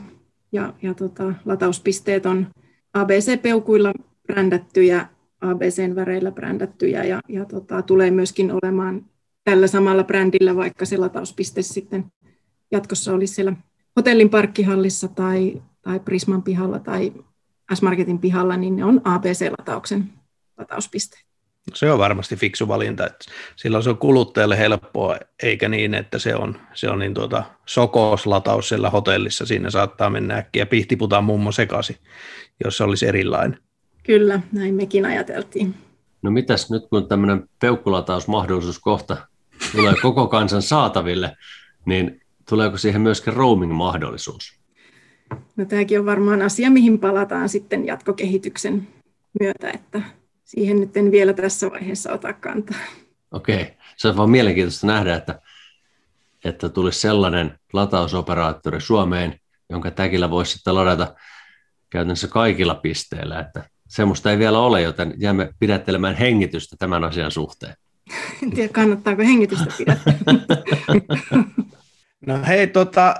ja, 0.52 0.74
ja 0.82 0.94
tota, 0.94 1.34
latauspisteet 1.44 2.26
on 2.26 2.46
ABC-peukuilla 2.94 3.92
brändättyjä, 4.26 5.06
ABCn 5.40 5.94
väreillä 5.94 6.30
brändättyjä. 6.30 7.04
Ja, 7.04 7.20
ja 7.28 7.44
tota, 7.44 7.82
tulee 7.82 8.10
myöskin 8.10 8.52
olemaan 8.52 9.04
tällä 9.44 9.66
samalla 9.66 10.04
brändillä, 10.04 10.56
vaikka 10.56 10.84
se 10.84 10.96
latauspiste 10.96 11.62
sitten 11.62 12.04
jatkossa 12.70 13.12
olisi 13.12 13.34
siellä 13.34 13.52
hotellin 13.96 14.30
parkkihallissa 14.30 15.08
tai, 15.08 15.62
tai 15.82 16.00
Prisman 16.00 16.42
pihalla 16.42 16.78
tai 16.78 17.12
S-Marketin 17.74 18.18
pihalla, 18.18 18.56
niin 18.56 18.76
ne 18.76 18.84
on 18.84 19.00
ABC-latauksen 19.04 20.12
latauspisteet. 20.58 21.26
Se 21.74 21.90
on 21.90 21.98
varmasti 21.98 22.36
fiksu 22.36 22.68
valinta, 22.68 23.06
että 23.06 23.24
silloin 23.56 23.84
se 23.84 23.90
on 23.90 23.98
kuluttajalle 23.98 24.58
helppoa, 24.58 25.16
eikä 25.42 25.68
niin, 25.68 25.94
että 25.94 26.18
se 26.18 26.34
on, 26.34 26.60
se 26.74 26.90
on 26.90 26.98
niin 26.98 27.14
tuota 27.14 27.44
sokoslataus 27.66 28.68
siellä 28.68 28.90
hotellissa. 28.90 29.46
Siinä 29.46 29.70
saattaa 29.70 30.10
mennä 30.10 30.36
äkkiä 30.36 30.66
pihtiputaan 30.66 31.24
mummo 31.24 31.52
sekaisin, 31.52 31.96
jos 32.64 32.76
se 32.76 32.84
olisi 32.84 33.06
erilainen. 33.06 33.58
Kyllä, 34.02 34.40
näin 34.52 34.74
mekin 34.74 35.06
ajateltiin. 35.06 35.74
No 36.22 36.30
mitäs 36.30 36.70
nyt, 36.70 36.82
kun 36.90 37.08
tämmöinen 37.08 37.48
peukkulatausmahdollisuus 37.58 38.78
kohta 38.78 39.16
tulee 39.72 39.94
koko 40.02 40.26
kansan 40.26 40.62
saataville, 40.62 41.36
niin 41.84 42.20
tuleeko 42.48 42.78
siihen 42.78 43.00
myöskin 43.00 43.32
roaming-mahdollisuus? 43.32 44.60
No 45.56 45.64
tämäkin 45.64 45.98
on 45.98 46.06
varmaan 46.06 46.42
asia, 46.42 46.70
mihin 46.70 46.98
palataan 46.98 47.48
sitten 47.48 47.86
jatkokehityksen 47.86 48.88
myötä, 49.40 49.70
että 49.70 50.02
siihen 50.44 50.80
nyt 50.80 50.96
en 50.96 51.10
vielä 51.10 51.32
tässä 51.32 51.70
vaiheessa 51.70 52.12
ota 52.12 52.32
kantaa. 52.32 52.80
Okei, 53.32 53.76
se 53.96 54.08
on 54.08 54.16
vaan 54.16 54.30
mielenkiintoista 54.30 54.86
nähdä, 54.86 55.16
että, 55.16 55.40
että 56.44 56.68
tulisi 56.68 57.00
sellainen 57.00 57.58
latausoperaattori 57.72 58.80
Suomeen, 58.80 59.40
jonka 59.70 59.90
täkillä 59.90 60.30
voisi 60.30 60.52
sitten 60.52 60.74
ladata 60.74 61.14
käytännössä 61.90 62.28
kaikilla 62.28 62.74
pisteillä, 62.74 63.40
että 63.40 63.64
semmoista 63.88 64.30
ei 64.30 64.38
vielä 64.38 64.58
ole, 64.58 64.82
joten 64.82 65.14
jäämme 65.16 65.54
pidättelemään 65.58 66.14
hengitystä 66.14 66.76
tämän 66.78 67.04
asian 67.04 67.30
suhteen. 67.30 67.74
En 68.42 68.50
tiedä, 68.50 68.72
kannattaako 68.72 69.22
hengitystä 69.22 69.66
pidättää. 69.78 70.14
No 72.26 72.38
hei, 72.46 72.66
tota, 72.66 73.14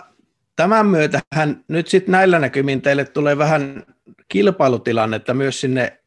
tämän 0.56 0.86
myötähän 0.86 1.64
nyt 1.68 1.88
sitten 1.88 2.12
näillä 2.12 2.38
näkymin 2.38 2.82
teille 2.82 3.04
tulee 3.04 3.38
vähän 3.38 3.82
kilpailutilannetta 4.28 5.34
myös 5.34 5.60
sinne 5.60 6.00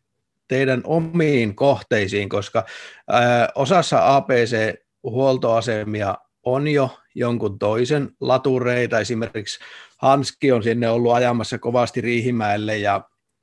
teidän 0.48 0.82
omiin 0.84 1.56
kohteisiin, 1.56 2.30
koska 2.30 2.66
ää, 3.08 3.50
osassa 3.56 4.16
APC-huoltoasemia 4.16 6.16
on 6.44 6.68
jo 6.68 6.98
jonkun 7.16 7.60
toisen 7.60 8.10
latureita, 8.20 9.00
esimerkiksi 9.00 9.60
Hanski 9.98 10.52
on 10.52 10.64
sinne 10.64 10.90
ollut 10.90 11.14
ajamassa 11.14 11.58
kovasti 11.58 12.02
Riihimäelle 12.02 12.78
ja, 12.78 13.02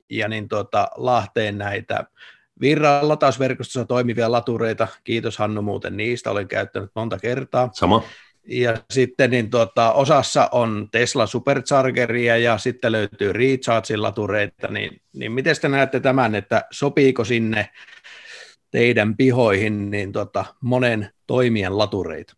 ja 0.09 0.27
niin 0.27 0.47
tota, 0.47 0.87
Lahteen 0.95 1.57
näitä 1.57 2.05
Virran 2.61 3.07
latausverkostossa 3.07 3.85
toimivia 3.85 4.31
latureita, 4.31 4.87
kiitos 5.03 5.37
Hannu 5.37 5.61
muuten 5.61 5.97
niistä, 5.97 6.31
olen 6.31 6.47
käyttänyt 6.47 6.91
monta 6.95 7.17
kertaa. 7.17 7.69
Sama. 7.73 8.03
Ja 8.49 8.77
sitten 8.89 9.29
niin 9.29 9.49
tuota, 9.49 9.93
osassa 9.93 10.49
on 10.51 10.87
Tesla 10.91 11.25
Superchargeria 11.25 12.37
ja 12.37 12.57
sitten 12.57 12.91
löytyy 12.91 13.33
Rechargein 13.33 14.01
latureita, 14.01 14.67
niin, 14.67 15.01
niin 15.13 15.31
miten 15.31 15.55
te 15.61 15.69
näette 15.69 15.99
tämän, 15.99 16.35
että 16.35 16.65
sopiiko 16.71 17.23
sinne 17.23 17.69
teidän 18.71 19.17
pihoihin 19.17 19.91
niin 19.91 20.11
tuota, 20.11 20.45
monen 20.61 21.09
toimijan 21.27 21.77
latureita? 21.77 22.33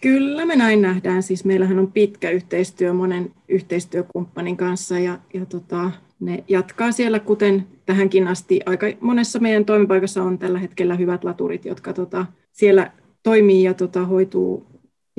Kyllä 0.00 0.46
me 0.46 0.56
näin 0.56 0.82
nähdään. 0.82 1.22
Siis 1.22 1.44
meillähän 1.44 1.78
on 1.78 1.92
pitkä 1.92 2.30
yhteistyö 2.30 2.92
monen 2.92 3.32
yhteistyökumppanin 3.48 4.56
kanssa 4.56 4.98
ja, 4.98 5.18
ja 5.34 5.46
tota, 5.46 5.90
ne 6.20 6.44
jatkaa 6.48 6.92
siellä, 6.92 7.18
kuten 7.18 7.66
tähänkin 7.86 8.28
asti. 8.28 8.60
Aika 8.66 8.86
monessa 9.00 9.38
meidän 9.38 9.64
toimipaikassa 9.64 10.22
on 10.22 10.38
tällä 10.38 10.58
hetkellä 10.58 10.94
hyvät 10.94 11.24
laturit, 11.24 11.64
jotka 11.64 11.92
tota, 11.92 12.26
siellä 12.52 12.92
toimii 13.22 13.62
ja 13.62 13.74
tota, 13.74 14.04
hoituu 14.04 14.69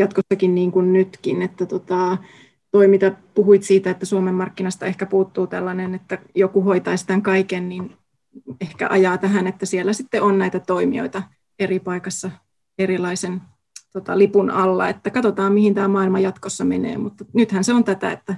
jatkossakin 0.02 0.56
niin 0.56 0.72
kuin 0.72 0.94
nytkin, 0.94 1.42
että 1.42 1.66
tota, 1.66 2.18
toi 2.72 2.88
mitä 2.88 3.16
puhuit 3.34 3.64
siitä, 3.64 3.90
että 3.90 4.06
Suomen 4.06 4.36
markkinasta 4.36 4.86
ehkä 4.86 5.06
puuttuu 5.06 5.48
tällainen, 5.48 5.96
että 5.96 6.20
joku 6.36 6.62
hoitaisi 6.62 7.08
tämän 7.08 7.22
kaiken, 7.22 7.70
niin 7.70 7.96
ehkä 8.62 8.88
ajaa 8.90 9.18
tähän, 9.18 9.48
että 9.48 9.66
siellä 9.66 9.94
sitten 9.94 10.24
on 10.24 10.38
näitä 10.38 10.60
toimijoita 10.60 11.24
eri 11.60 11.80
paikassa 11.80 12.32
erilaisen 12.78 13.42
tota, 13.94 14.18
lipun 14.18 14.50
alla, 14.50 14.90
että 14.90 15.10
katsotaan 15.10 15.54
mihin 15.54 15.74
tämä 15.74 15.88
maailma 15.88 16.20
jatkossa 16.20 16.66
menee, 16.66 16.98
mutta 16.98 17.26
nythän 17.34 17.64
se 17.64 17.74
on 17.74 17.84
tätä, 17.84 18.12
että, 18.12 18.36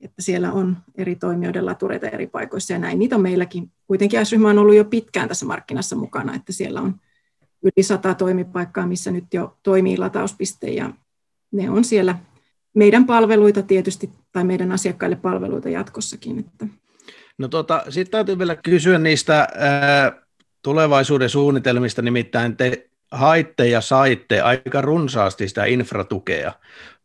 että 0.00 0.22
siellä 0.22 0.52
on 0.52 0.76
eri 0.94 1.16
toimijoiden 1.16 1.66
latureita 1.66 2.08
eri 2.08 2.26
paikoissa 2.26 2.72
ja 2.72 2.78
näin. 2.78 2.98
Niitä 2.98 3.16
on 3.16 3.22
meilläkin. 3.22 3.72
Kuitenkin 3.86 4.26
S-ryhmä 4.26 4.50
on 4.50 4.58
ollut 4.58 4.74
jo 4.74 4.84
pitkään 4.84 5.28
tässä 5.28 5.46
markkinassa 5.46 5.96
mukana, 5.96 6.34
että 6.34 6.52
siellä 6.52 6.80
on 6.80 6.94
yli 7.62 7.82
sata 7.82 8.14
toimipaikkaa, 8.14 8.86
missä 8.86 9.10
nyt 9.10 9.24
jo 9.34 9.56
toimii 9.62 9.98
latauspiste 9.98 10.70
ja 10.70 10.90
ne 11.52 11.70
on 11.70 11.84
siellä 11.84 12.18
meidän 12.74 13.06
palveluita 13.06 13.62
tietysti 13.62 14.10
tai 14.32 14.44
meidän 14.44 14.72
asiakkaille 14.72 15.16
palveluita 15.16 15.68
jatkossakin. 15.68 16.38
Että. 16.38 16.66
No 17.38 17.48
tota, 17.48 17.84
sitten 17.88 18.10
täytyy 18.10 18.38
vielä 18.38 18.56
kysyä 18.56 18.98
niistä 18.98 19.48
ää, 19.54 20.12
tulevaisuuden 20.62 21.28
suunnitelmista, 21.28 22.02
nimittäin 22.02 22.56
te 22.56 22.90
haitte 23.10 23.68
ja 23.68 23.80
saitte 23.80 24.40
aika 24.40 24.80
runsaasti 24.80 25.48
sitä 25.48 25.64
infratukea, 25.64 26.52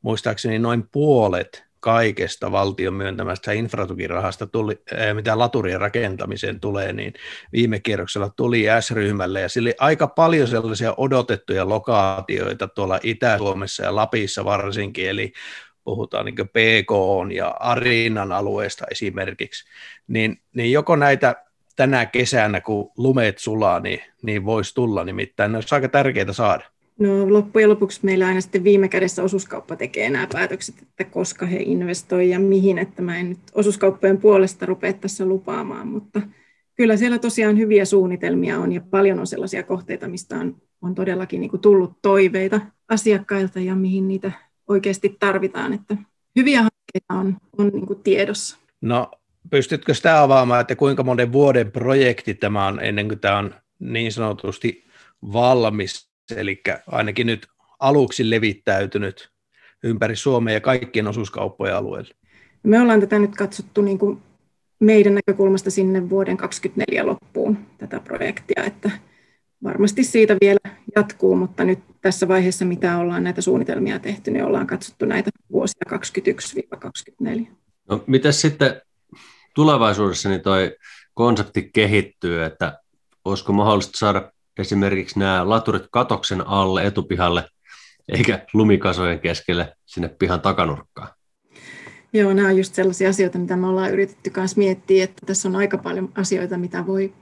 muistaakseni 0.02 0.60
noin 0.60 0.88
puolet 0.92 1.66
kaikesta 1.86 2.52
valtion 2.52 2.94
myöntämästä 2.94 3.52
infratukirahasta, 3.52 4.48
tuli, 4.48 4.82
mitä 5.14 5.40
laturien 5.40 5.82
rakentamiseen 5.82 6.60
tulee, 6.60 6.94
niin 6.94 7.14
viime 7.52 7.80
kierroksella 7.80 8.30
tuli 8.30 8.66
S-ryhmälle 8.80 9.42
ja 9.42 9.50
sillä 9.50 9.68
oli 9.68 9.76
aika 9.80 10.08
paljon 10.08 10.48
sellaisia 10.48 10.94
odotettuja 10.98 11.70
lokaatioita 11.70 12.68
tuolla 12.68 13.00
Itä-Suomessa 13.04 13.84
ja 13.84 13.96
Lapissa 13.96 14.46
varsinkin, 14.46 15.10
eli 15.10 15.34
puhutaan 15.84 16.26
niin 16.26 16.36
PK 16.36 16.92
ja 17.36 17.48
Arinan 17.48 18.32
alueesta 18.32 18.86
esimerkiksi, 18.92 19.70
niin, 20.08 20.42
niin 20.56 20.72
joko 20.72 20.96
näitä 20.96 21.36
tänä 21.76 22.06
kesänä, 22.06 22.62
kun 22.62 22.92
lumeet 22.98 23.38
sulaa, 23.38 23.80
niin, 23.80 24.02
niin 24.24 24.46
voisi 24.46 24.76
tulla. 24.76 25.04
Nimittäin, 25.04 25.52
ne 25.52 25.58
olisi 25.58 25.76
aika 25.76 25.90
tärkeää 25.90 26.34
saada. 26.34 26.75
No 27.00 27.34
loppujen 27.34 27.70
lopuksi 27.70 28.00
meillä 28.04 28.28
aina 28.28 28.42
sitten 28.42 28.64
viime 28.64 28.88
kädessä 28.88 29.24
osuuskauppa 29.24 29.76
tekee 29.76 30.10
nämä 30.10 30.28
päätökset, 30.34 30.76
että 30.82 31.04
koska 31.04 31.46
he 31.46 31.58
investoivat 31.58 32.32
ja 32.32 32.40
mihin, 32.40 32.78
että 32.78 33.02
mä 33.02 33.18
en 33.18 33.30
nyt 33.30 33.40
osuuskauppojen 33.54 34.18
puolesta 34.18 34.66
rupea 34.66 34.94
tässä 34.94 35.26
lupaamaan, 35.26 35.88
mutta 35.88 36.22
kyllä 36.76 36.98
siellä 36.98 37.20
tosiaan 37.20 37.58
hyviä 37.58 37.86
suunnitelmia 37.86 38.60
on 38.60 38.72
ja 38.72 38.82
paljon 38.82 39.20
on 39.20 39.28
sellaisia 39.28 39.64
kohteita, 39.64 40.08
mistä 40.08 40.36
on, 40.36 40.56
on 40.82 40.96
todellakin 40.96 41.42
niin 41.42 41.60
tullut 41.62 41.94
toiveita 42.02 42.62
asiakkailta 42.88 43.60
ja 43.60 43.76
mihin 43.76 44.08
niitä 44.08 44.32
oikeasti 44.68 45.18
tarvitaan, 45.20 45.74
että 45.74 45.98
hyviä 46.36 46.58
hankkeita 46.62 47.14
on, 47.14 47.38
on 47.58 47.68
niin 47.68 48.04
tiedossa. 48.04 48.58
No 48.82 49.12
pystytkö 49.50 49.94
sitä 49.94 50.22
avaamaan, 50.22 50.62
että 50.62 50.76
kuinka 50.76 51.04
monen 51.04 51.32
vuoden 51.32 51.72
projekti 51.72 52.34
tämä 52.34 52.68
on 52.68 52.80
ennen 52.84 53.08
kuin 53.08 53.20
tämä 53.20 53.38
on 53.38 53.56
niin 53.80 54.12
sanotusti 54.12 54.86
valmis 55.34 56.15
eli 56.36 56.62
ainakin 56.88 57.28
nyt 57.28 57.48
aluksi 57.80 58.30
levittäytynyt 58.30 59.30
ympäri 59.84 60.16
Suomea 60.16 60.54
ja 60.54 60.62
kaikkien 60.62 61.08
osuuskauppojen 61.08 61.76
alueille. 61.76 62.16
Me 62.64 62.80
ollaan 62.82 63.00
tätä 63.00 63.20
nyt 63.20 63.36
katsottu 63.36 63.82
niin 63.82 63.98
kuin 63.98 64.22
meidän 64.80 65.16
näkökulmasta 65.16 65.72
sinne 65.72 66.10
vuoden 66.10 66.38
2024 66.38 67.06
loppuun 67.06 67.58
tätä 67.78 68.00
projektia, 68.00 68.64
että 68.64 68.92
varmasti 69.64 70.04
siitä 70.04 70.38
vielä 70.42 70.60
jatkuu, 70.96 71.36
mutta 71.36 71.64
nyt 71.64 71.80
tässä 72.02 72.28
vaiheessa, 72.28 72.66
mitä 72.66 72.98
ollaan 72.98 73.24
näitä 73.24 73.42
suunnitelmia 73.42 74.00
tehty, 74.00 74.32
niin 74.32 74.46
ollaan 74.46 74.68
katsottu 74.68 75.06
näitä 75.06 75.30
vuosia 75.52 75.82
2021-2024. 75.90 77.48
No, 77.90 78.04
miten 78.08 78.34
sitten 78.34 78.82
tulevaisuudessa 79.56 80.30
niin 80.30 80.42
toi 80.42 80.76
konsepti 81.14 81.70
kehittyy, 81.74 82.44
että 82.44 82.80
olisiko 83.26 83.54
mahdollista 83.54 83.98
saada 83.98 84.32
esimerkiksi 84.60 85.20
nämä 85.20 85.50
laturit 85.50 85.88
katoksen 85.92 86.48
alle 86.48 86.86
etupihalle, 86.86 87.44
eikä 88.10 88.46
lumikasojen 88.54 89.20
keskelle 89.20 89.76
sinne 89.86 90.10
pihan 90.10 90.42
takanurkkaan? 90.42 91.08
Joo, 92.14 92.34
nämä 92.34 92.48
on 92.48 92.58
just 92.58 92.74
sellaisia 92.74 93.10
asioita, 93.10 93.38
mitä 93.38 93.56
me 93.56 93.68
ollaan 93.68 93.92
yritetty 93.92 94.32
myös 94.38 94.58
miettiä, 94.58 95.04
että 95.04 95.26
tässä 95.26 95.50
on 95.50 95.56
aika 95.56 95.78
paljon 95.78 96.12
asioita, 96.16 96.58
mitä 96.58 96.88
voi 96.88 97.14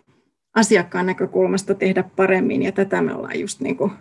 asiakkaan 0.55 1.05
näkökulmasta 1.05 1.73
tehdä 1.73 2.03
paremmin, 2.15 2.63
ja 2.63 2.71
tätä 2.71 3.01
me 3.01 3.13
ollaan 3.15 3.39
just 3.39 3.59
niin 3.59 3.77
kuin 3.77 3.91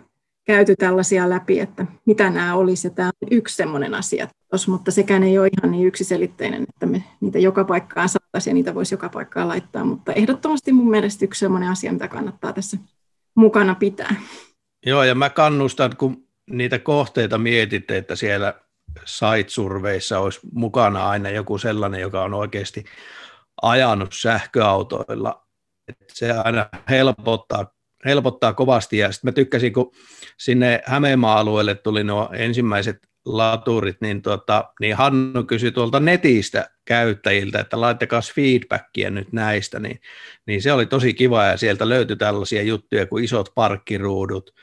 käyty 0.45 0.75
tällaisia 0.75 1.29
läpi, 1.29 1.59
että 1.59 1.85
mitä 2.05 2.29
nämä 2.29 2.55
olisi, 2.55 2.87
ja 2.87 2.91
tämä 2.91 3.07
on 3.07 3.27
yksi 3.31 3.55
sellainen 3.55 3.93
asia, 3.93 4.27
mutta 4.67 4.91
sekään 4.91 5.23
ei 5.23 5.37
ole 5.37 5.49
ihan 5.61 5.71
niin 5.71 5.87
yksiselitteinen, 5.87 6.63
että 6.63 6.85
me 6.85 7.03
niitä 7.21 7.39
joka 7.39 7.63
paikkaan 7.63 8.09
saataisiin 8.09 8.51
ja 8.51 8.55
niitä 8.55 8.75
voisi 8.75 8.93
joka 8.93 9.09
paikkaan 9.09 9.47
laittaa, 9.47 9.85
mutta 9.85 10.13
ehdottomasti 10.13 10.73
mun 10.73 10.89
mielestä 10.89 11.25
yksi 11.25 11.39
sellainen 11.39 11.69
asia, 11.69 11.93
mitä 11.93 12.07
kannattaa 12.07 12.53
tässä 12.53 12.77
mukana 13.35 13.75
pitää. 13.75 14.15
Joo, 14.85 15.03
ja 15.03 15.15
mä 15.15 15.29
kannustan, 15.29 15.97
kun 15.97 16.27
niitä 16.49 16.79
kohteita 16.79 17.37
mietitte, 17.37 17.97
että 17.97 18.15
siellä 18.15 18.53
site 19.05 20.17
olisi 20.17 20.39
mukana 20.51 21.09
aina 21.09 21.29
joku 21.29 21.57
sellainen, 21.57 22.01
joka 22.01 22.23
on 22.23 22.33
oikeasti 22.33 22.83
ajanut 23.61 24.13
sähköautoilla. 24.13 25.47
Että 25.87 26.05
se 26.13 26.31
aina 26.31 26.69
helpottaa, 26.89 27.71
helpottaa 28.05 28.53
kovasti. 28.53 28.97
Ja 28.97 29.11
sitten 29.11 29.27
mä 29.27 29.31
tykkäsin, 29.31 29.73
kun 29.73 29.91
sinne 30.39 30.81
Hämeenmaan 30.85 31.37
alueelle 31.37 31.75
tuli 31.75 32.03
nuo 32.03 32.29
ensimmäiset 32.33 32.97
laturit, 33.25 33.97
niin, 34.01 34.21
tota, 34.21 34.73
niin 34.79 34.95
Hannu 34.95 35.43
kysyi 35.43 35.71
tuolta 35.71 35.99
netistä 35.99 36.69
käyttäjiltä, 36.85 37.59
että 37.59 37.81
laittakaa 37.81 38.21
feedbackia 38.35 39.09
nyt 39.09 39.33
näistä, 39.33 39.79
niin, 39.79 40.01
niin 40.45 40.61
se 40.61 40.73
oli 40.73 40.85
tosi 40.85 41.13
kiva 41.13 41.43
ja 41.43 41.57
sieltä 41.57 41.89
löytyi 41.89 42.15
tällaisia 42.15 42.61
juttuja 42.61 43.05
kuin 43.05 43.23
isot 43.23 43.51
parkkiruudut, 43.55 44.53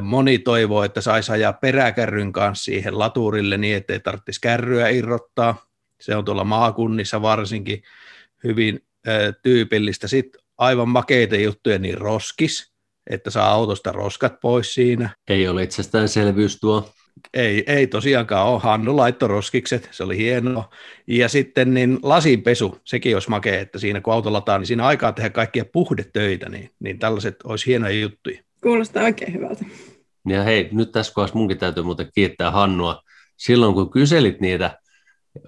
Moni 0.00 0.38
toivoo, 0.38 0.84
että 0.84 1.00
saisi 1.00 1.32
ajaa 1.32 1.52
peräkärryn 1.52 2.32
kanssa 2.32 2.64
siihen 2.64 2.98
laturille 2.98 3.56
niin, 3.56 3.76
ettei 3.76 4.00
tarvitsisi 4.00 4.40
kärryä 4.40 4.88
irrottaa. 4.88 5.66
Se 6.00 6.16
on 6.16 6.24
tuolla 6.24 6.44
maakunnissa 6.44 7.22
varsinkin 7.22 7.82
hyvin 8.44 8.80
tyypillistä. 9.42 10.08
Sitten 10.08 10.40
aivan 10.58 10.88
makeita 10.88 11.36
juttuja, 11.36 11.78
niin 11.78 11.98
roskis, 11.98 12.72
että 13.10 13.30
saa 13.30 13.50
autosta 13.50 13.92
roskat 13.92 14.40
pois 14.40 14.74
siinä. 14.74 15.10
Ei 15.28 15.48
ole 15.48 15.62
itsestäänselvyys 15.62 16.60
tuo. 16.60 16.90
Ei, 17.34 17.64
ei 17.66 17.86
tosiaankaan 17.86 18.46
ole. 18.46 18.60
Hannu 18.60 18.96
laittoi 18.96 19.28
roskikset, 19.28 19.88
se 19.92 20.04
oli 20.04 20.16
hienoa. 20.16 20.70
Ja 21.06 21.28
sitten 21.28 21.74
niin 21.74 21.98
lasinpesu, 22.02 22.80
sekin 22.84 23.16
olisi 23.16 23.30
makea, 23.30 23.60
että 23.60 23.78
siinä 23.78 24.00
kun 24.00 24.12
auto 24.12 24.32
lataa, 24.32 24.58
niin 24.58 24.66
siinä 24.66 24.86
aikaa 24.86 25.12
tehdä 25.12 25.30
kaikkia 25.30 25.64
puhdetöitä, 25.72 26.48
niin, 26.48 26.70
niin 26.80 26.98
tällaiset 26.98 27.36
olisi 27.44 27.66
hienoja 27.66 28.00
juttuja. 28.00 28.42
Kuulostaa 28.62 29.04
oikein 29.04 29.34
hyvältä. 29.34 29.64
Ja 30.28 30.42
hei, 30.42 30.68
nyt 30.72 30.92
tässä 30.92 31.14
kohdassa 31.14 31.36
munkin 31.36 31.58
täytyy 31.58 31.82
muuten 31.82 32.10
kiittää 32.14 32.50
Hannua. 32.50 33.02
Silloin 33.36 33.74
kun 33.74 33.90
kyselit 33.90 34.40
niitä, 34.40 34.78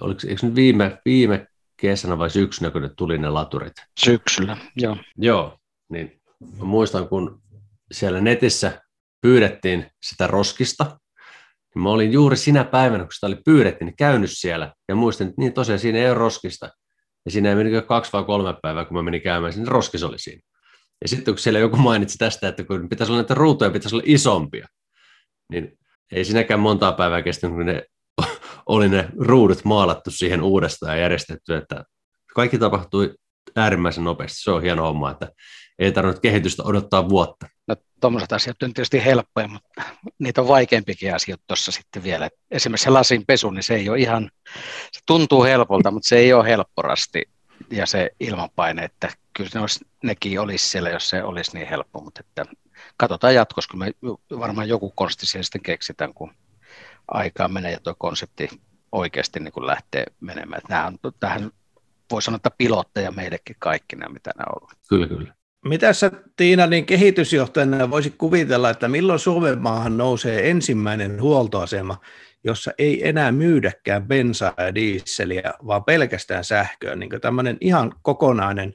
oliko, 0.00 0.20
eikö 0.28 0.46
nyt 0.46 0.54
viime, 0.54 0.98
viime 1.04 1.46
kesänä 1.76 2.18
vai 2.18 2.30
syksynä, 2.30 2.70
kun 2.70 2.82
ne 2.82 2.90
tuli 2.96 3.18
ne 3.18 3.28
laturit? 3.28 3.72
Syksyllä, 4.00 4.56
joo. 4.76 4.96
Joo, 5.16 5.58
niin 5.88 6.20
muistan, 6.58 7.08
kun 7.08 7.42
siellä 7.92 8.20
netissä 8.20 8.82
pyydettiin 9.20 9.86
sitä 10.02 10.26
roskista, 10.26 11.00
mä 11.76 11.90
olin 11.90 12.12
juuri 12.12 12.36
sinä 12.36 12.64
päivänä, 12.64 13.04
kun 13.04 13.12
sitä 13.12 13.26
oli 13.26 13.36
pyydetty, 13.44 13.84
niin 13.84 13.96
käynyt 13.96 14.30
siellä 14.32 14.72
ja 14.88 14.94
muistin, 14.94 15.26
että 15.26 15.40
niin 15.40 15.52
tosiaan 15.52 15.78
siinä 15.78 15.98
ei 15.98 16.06
ole 16.06 16.14
roskista. 16.14 16.70
Ja 17.24 17.30
siinä 17.30 17.48
ei 17.48 17.54
meni 17.54 17.82
kaksi 17.82 18.12
vai 18.12 18.24
kolme 18.24 18.54
päivää, 18.62 18.84
kun 18.84 18.96
mä 18.96 19.02
menin 19.02 19.22
käymään, 19.22 19.52
niin 19.56 19.68
roskis 19.68 20.02
oli 20.02 20.18
siinä. 20.18 20.42
Ja 21.02 21.08
sitten 21.08 21.34
kun 21.34 21.38
siellä 21.38 21.58
joku 21.58 21.76
mainitsi 21.76 22.18
tästä, 22.18 22.48
että 22.48 22.64
kun 22.64 22.88
pitäisi 22.88 23.12
olla 23.12 23.22
näitä 23.22 23.34
ruutuja, 23.34 23.70
pitäisi 23.70 23.96
olla 23.96 24.04
isompia, 24.06 24.66
niin 25.52 25.78
ei 26.12 26.24
sinäkään 26.24 26.60
montaa 26.60 26.92
päivää 26.92 27.22
kestänyt, 27.22 27.56
kun 27.56 27.66
ne 27.66 27.84
oli 28.66 28.88
ne 28.88 29.08
ruudut 29.18 29.64
maalattu 29.64 30.10
siihen 30.10 30.42
uudestaan 30.42 30.96
ja 30.96 31.02
järjestetty, 31.02 31.54
että 31.54 31.84
kaikki 32.34 32.58
tapahtui 32.58 33.14
äärimmäisen 33.56 34.04
nopeasti. 34.04 34.42
Se 34.42 34.50
on 34.50 34.62
hieno 34.62 34.82
homma, 34.82 35.10
että 35.10 35.28
ei 35.78 35.92
tarvinnut 35.92 36.22
kehitystä 36.22 36.62
odottaa 36.62 37.08
vuotta. 37.08 37.46
No 37.68 37.76
tuommoiset 38.00 38.32
asiat 38.32 38.62
on 38.62 38.74
tietysti 38.74 39.04
helppoja, 39.04 39.48
mutta 39.48 39.82
niitä 40.18 40.40
on 40.40 40.48
vaikeampikin 40.48 41.14
asioita 41.14 41.44
tuossa 41.46 41.72
sitten 41.72 42.02
vielä. 42.02 42.30
Esimerkiksi 42.50 42.84
se 42.84 42.90
lasin 42.90 43.26
pesu, 43.26 43.50
niin 43.50 43.62
se 43.62 43.74
ei 43.74 43.88
ole 43.88 43.98
ihan, 43.98 44.30
se 44.92 45.00
tuntuu 45.06 45.44
helpolta, 45.44 45.90
mutta 45.90 46.08
se 46.08 46.16
ei 46.16 46.32
ole 46.32 46.48
helpporasti 46.48 47.22
ja 47.70 47.86
se 47.86 48.10
ilmanpaine, 48.20 48.84
että 48.84 49.08
kyllä 49.36 49.50
ne 49.54 49.60
olisi, 49.60 49.84
nekin 50.04 50.40
olisi 50.40 50.68
siellä, 50.68 50.90
jos 50.90 51.08
se 51.08 51.22
olisi 51.22 51.54
niin 51.54 51.68
helppo, 51.68 52.00
mutta 52.00 52.20
että 52.20 52.44
katsotaan 52.96 53.34
jatkossa, 53.34 53.70
kun 53.70 53.78
me 53.78 53.92
varmaan 54.38 54.68
joku 54.68 54.92
konsti 54.96 55.26
siellä 55.26 55.44
sitten 55.44 55.62
keksitään, 55.62 56.14
kun 56.14 56.34
aikaa 57.08 57.48
menee 57.48 57.72
ja 57.72 57.80
tuo 57.80 57.94
konsepti 57.98 58.48
oikeasti 58.92 59.40
niin 59.40 59.52
kuin 59.52 59.66
lähtee 59.66 60.04
menemään. 60.20 60.62
Nämä 60.68 60.86
on, 60.86 60.98
tähän 61.20 61.50
voi 62.10 62.22
sanoa, 62.22 62.36
että 62.36 62.50
pilotteja 62.58 63.12
meillekin 63.12 63.56
kaikki 63.58 63.96
nämä, 63.96 64.12
mitä 64.12 64.30
nämä 64.36 64.46
ollut. 64.56 64.72
Kyllä, 64.88 65.06
kyllä. 65.06 65.34
Mitä 65.64 65.92
sä 65.92 66.10
Tiina 66.36 66.66
niin 66.66 66.86
kehitysjohtajana 66.86 67.90
voisit 67.90 68.14
kuvitella, 68.18 68.70
että 68.70 68.88
milloin 68.88 69.18
Suomen 69.18 69.62
maahan 69.62 69.96
nousee 69.96 70.50
ensimmäinen 70.50 71.22
huoltoasema, 71.22 71.96
jossa 72.44 72.70
ei 72.78 73.08
enää 73.08 73.32
myydäkään 73.32 74.06
bensaa 74.06 74.54
ja 74.58 74.74
diisseliä, 74.74 75.54
vaan 75.66 75.84
pelkästään 75.84 76.44
sähköä, 76.44 76.96
niin 76.96 77.10
tämmöinen 77.20 77.56
ihan 77.60 77.92
kokonainen 78.02 78.74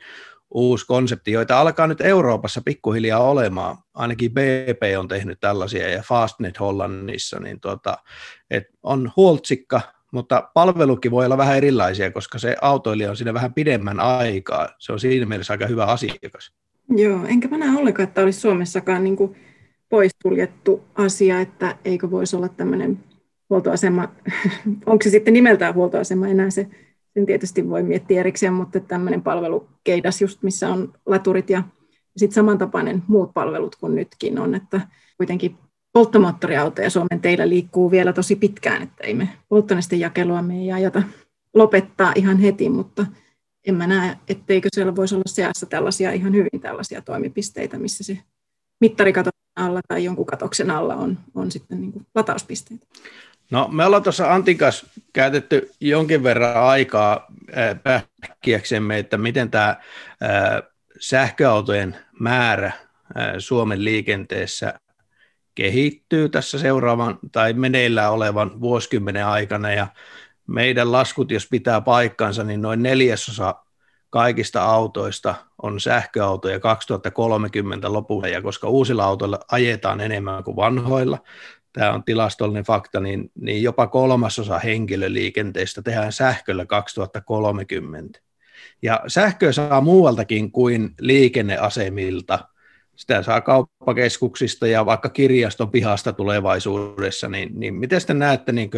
uusi 0.51 0.85
konsepti, 0.85 1.31
joita 1.31 1.59
alkaa 1.59 1.87
nyt 1.87 2.01
Euroopassa 2.01 2.61
pikkuhiljaa 2.65 3.19
olemaan. 3.19 3.77
Ainakin 3.93 4.31
BP 4.31 4.81
on 4.97 5.07
tehnyt 5.07 5.39
tällaisia 5.39 5.89
ja 5.89 6.01
Fastnet 6.01 6.59
Hollannissa, 6.59 7.39
niin 7.39 7.59
tuota, 7.59 7.97
et 8.49 8.63
on 8.83 9.11
huoltsikka, 9.15 9.81
mutta 10.11 10.49
palvelukin 10.53 11.11
voi 11.11 11.25
olla 11.25 11.37
vähän 11.37 11.57
erilaisia, 11.57 12.11
koska 12.11 12.39
se 12.39 12.55
autoilija 12.61 13.09
on 13.09 13.17
siinä 13.17 13.33
vähän 13.33 13.53
pidemmän 13.53 13.99
aikaa. 13.99 14.69
Se 14.79 14.91
on 14.91 14.99
siinä 14.99 15.25
mielessä 15.25 15.53
aika 15.53 15.67
hyvä 15.67 15.85
asiakas. 15.85 16.64
Joo, 16.89 17.25
enkä 17.25 17.47
mä 17.47 17.57
näe 17.57 17.79
ollenkaan, 17.79 18.07
että 18.07 18.21
olisi 18.21 18.39
Suomessakaan 18.39 19.03
niin 19.03 19.15
kuin 19.15 19.35
poistuljettu 19.89 20.83
asia, 20.95 21.41
että 21.41 21.77
eikö 21.85 22.11
voisi 22.11 22.35
olla 22.35 22.49
tämmöinen 22.49 22.99
huoltoasema, 23.49 24.07
onko 24.85 25.03
se 25.03 25.09
sitten 25.09 25.33
nimeltään 25.33 25.73
huoltoasema 25.73 26.27
enää 26.27 26.49
se, 26.49 26.67
sen 27.13 27.25
tietysti 27.25 27.69
voi 27.69 27.83
miettiä 27.83 28.19
erikseen, 28.19 28.53
mutta 28.53 28.79
tämmöinen 28.79 29.21
palvelukeidas 29.21 30.21
just, 30.21 30.43
missä 30.43 30.69
on 30.69 30.93
laturit 31.05 31.49
ja 31.49 31.63
sitten 32.17 32.35
samantapainen 32.35 33.03
muut 33.07 33.33
palvelut 33.33 33.75
kuin 33.75 33.95
nytkin 33.95 34.39
on, 34.39 34.55
että 34.55 34.81
kuitenkin 35.17 35.57
polttomoottoriautoja 35.93 36.89
Suomen 36.89 37.21
teillä 37.21 37.49
liikkuu 37.49 37.91
vielä 37.91 38.13
tosi 38.13 38.35
pitkään, 38.35 38.81
että 38.81 39.03
ei 39.03 39.13
me 39.13 39.29
polttonestin 39.49 39.99
jakelua 39.99 40.41
me 40.41 40.59
ei 40.59 40.71
ajata 40.71 41.03
lopettaa 41.53 42.11
ihan 42.15 42.37
heti, 42.37 42.69
mutta 42.69 43.05
en 43.67 43.75
mä 43.75 43.87
näe, 43.87 44.17
etteikö 44.27 44.69
siellä 44.73 44.95
voisi 44.95 45.15
olla 45.15 45.23
seassa 45.27 45.65
tällaisia 45.65 46.11
ihan 46.11 46.33
hyvin 46.33 46.61
tällaisia 46.61 47.01
toimipisteitä, 47.01 47.77
missä 47.79 48.03
se 48.03 48.17
mittarikaton 48.81 49.31
alla 49.55 49.81
tai 49.87 50.03
jonkun 50.03 50.25
katoksen 50.25 50.71
alla 50.71 50.95
on, 50.95 51.17
on 51.35 51.51
sitten 51.51 51.81
niin 51.81 51.91
kuin 51.91 52.05
latauspisteitä. 52.15 52.85
No 53.51 53.67
me 53.71 53.85
ollaan 53.85 54.03
tuossa 54.03 54.33
Antikas 54.33 54.85
käytetty 55.13 55.71
jonkin 55.79 56.23
verran 56.23 56.57
aikaa 56.57 57.27
pähkiäksemme, 57.83 58.99
että 58.99 59.17
miten 59.17 59.51
tämä 59.51 59.75
sähköautojen 60.99 61.95
määrä 62.19 62.71
Suomen 63.37 63.83
liikenteessä 63.83 64.79
kehittyy 65.55 66.29
tässä 66.29 66.59
seuraavan 66.59 67.19
tai 67.31 67.53
meneillään 67.53 68.11
olevan 68.11 68.61
vuosikymmenen 68.61 69.25
aikana 69.25 69.73
ja 69.73 69.87
meidän 70.47 70.91
laskut, 70.91 71.31
jos 71.31 71.47
pitää 71.51 71.81
paikkansa, 71.81 72.43
niin 72.43 72.61
noin 72.61 72.83
neljäsosa 72.83 73.55
kaikista 74.09 74.63
autoista 74.63 75.35
on 75.61 75.79
sähköautoja 75.79 76.59
2030 76.59 77.93
lopulla, 77.93 78.27
ja 78.27 78.41
koska 78.41 78.69
uusilla 78.69 79.05
autoilla 79.05 79.39
ajetaan 79.51 80.01
enemmän 80.01 80.43
kuin 80.43 80.55
vanhoilla, 80.55 81.17
tämä 81.73 81.93
on 81.93 82.03
tilastollinen 82.03 82.63
fakta, 82.63 82.99
niin, 82.99 83.31
niin 83.41 83.63
jopa 83.63 83.87
kolmasosa 83.87 84.59
henkilöliikenteestä 84.59 85.81
tehdään 85.81 86.11
sähköllä 86.11 86.65
2030. 86.65 88.19
Ja 88.81 89.03
sähköä 89.07 89.51
saa 89.51 89.81
muualtakin 89.81 90.51
kuin 90.51 90.93
liikenneasemilta. 90.99 92.39
Sitä 92.95 93.23
saa 93.23 93.41
kauppakeskuksista 93.41 94.67
ja 94.67 94.85
vaikka 94.85 95.09
kirjaston 95.09 95.71
pihasta 95.71 96.13
tulevaisuudessa. 96.13 97.27
Niin, 97.27 97.59
niin 97.59 97.75
miten 97.75 98.01
te 98.07 98.13
näette 98.13 98.51
niin 98.51 98.69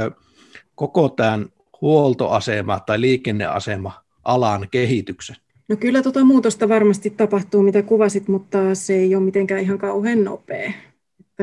koko 0.75 1.09
tämän 1.09 1.49
huoltoasema 1.81 2.79
tai 2.79 3.01
liikenneasema 3.01 3.91
alan 4.23 4.67
kehityksen? 4.71 5.35
No 5.69 5.75
kyllä 5.75 6.01
tuota 6.01 6.23
muutosta 6.23 6.69
varmasti 6.69 7.09
tapahtuu, 7.09 7.63
mitä 7.63 7.81
kuvasit, 7.81 8.27
mutta 8.27 8.75
se 8.75 8.95
ei 8.95 9.15
ole 9.15 9.23
mitenkään 9.23 9.61
ihan 9.61 9.77
kauhean 9.77 10.23
nopea. 10.23 10.71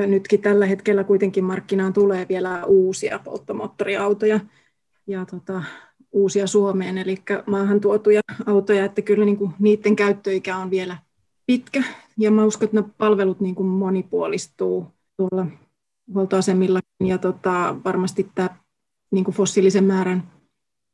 Nytkin 0.06 0.40
tällä 0.40 0.66
hetkellä 0.66 1.04
kuitenkin 1.04 1.44
markkinaan 1.44 1.92
tulee 1.92 2.26
vielä 2.28 2.64
uusia 2.64 3.20
polttomoottoriautoja. 3.24 4.40
Ja 5.06 5.26
tota, 5.26 5.62
uusia 6.12 6.46
Suomeen, 6.46 6.98
eli 6.98 7.16
maahan 7.46 7.80
tuotuja 7.80 8.20
autoja, 8.46 8.84
että 8.84 9.02
kyllä 9.02 9.24
niin 9.24 9.36
kuin 9.36 9.52
niiden 9.58 9.96
käyttöikä 9.96 10.56
on 10.56 10.70
vielä 10.70 10.98
pitkä, 11.46 11.82
ja 12.18 12.30
mä 12.30 12.44
uskon, 12.44 12.66
että 12.66 12.80
ne 12.80 12.86
palvelut 12.98 13.40
niin 13.40 13.54
kuin 13.54 13.66
monipuolistuu 13.66 14.86
tuolla 15.16 15.46
huoltoasemilla, 16.14 16.80
ja 17.04 17.18
tota, 17.18 17.76
varmasti 17.84 18.30
tämä 18.34 18.50
niin 19.14 19.24
kuin 19.24 19.34
fossiilisen 19.34 19.84
määrän 19.84 20.22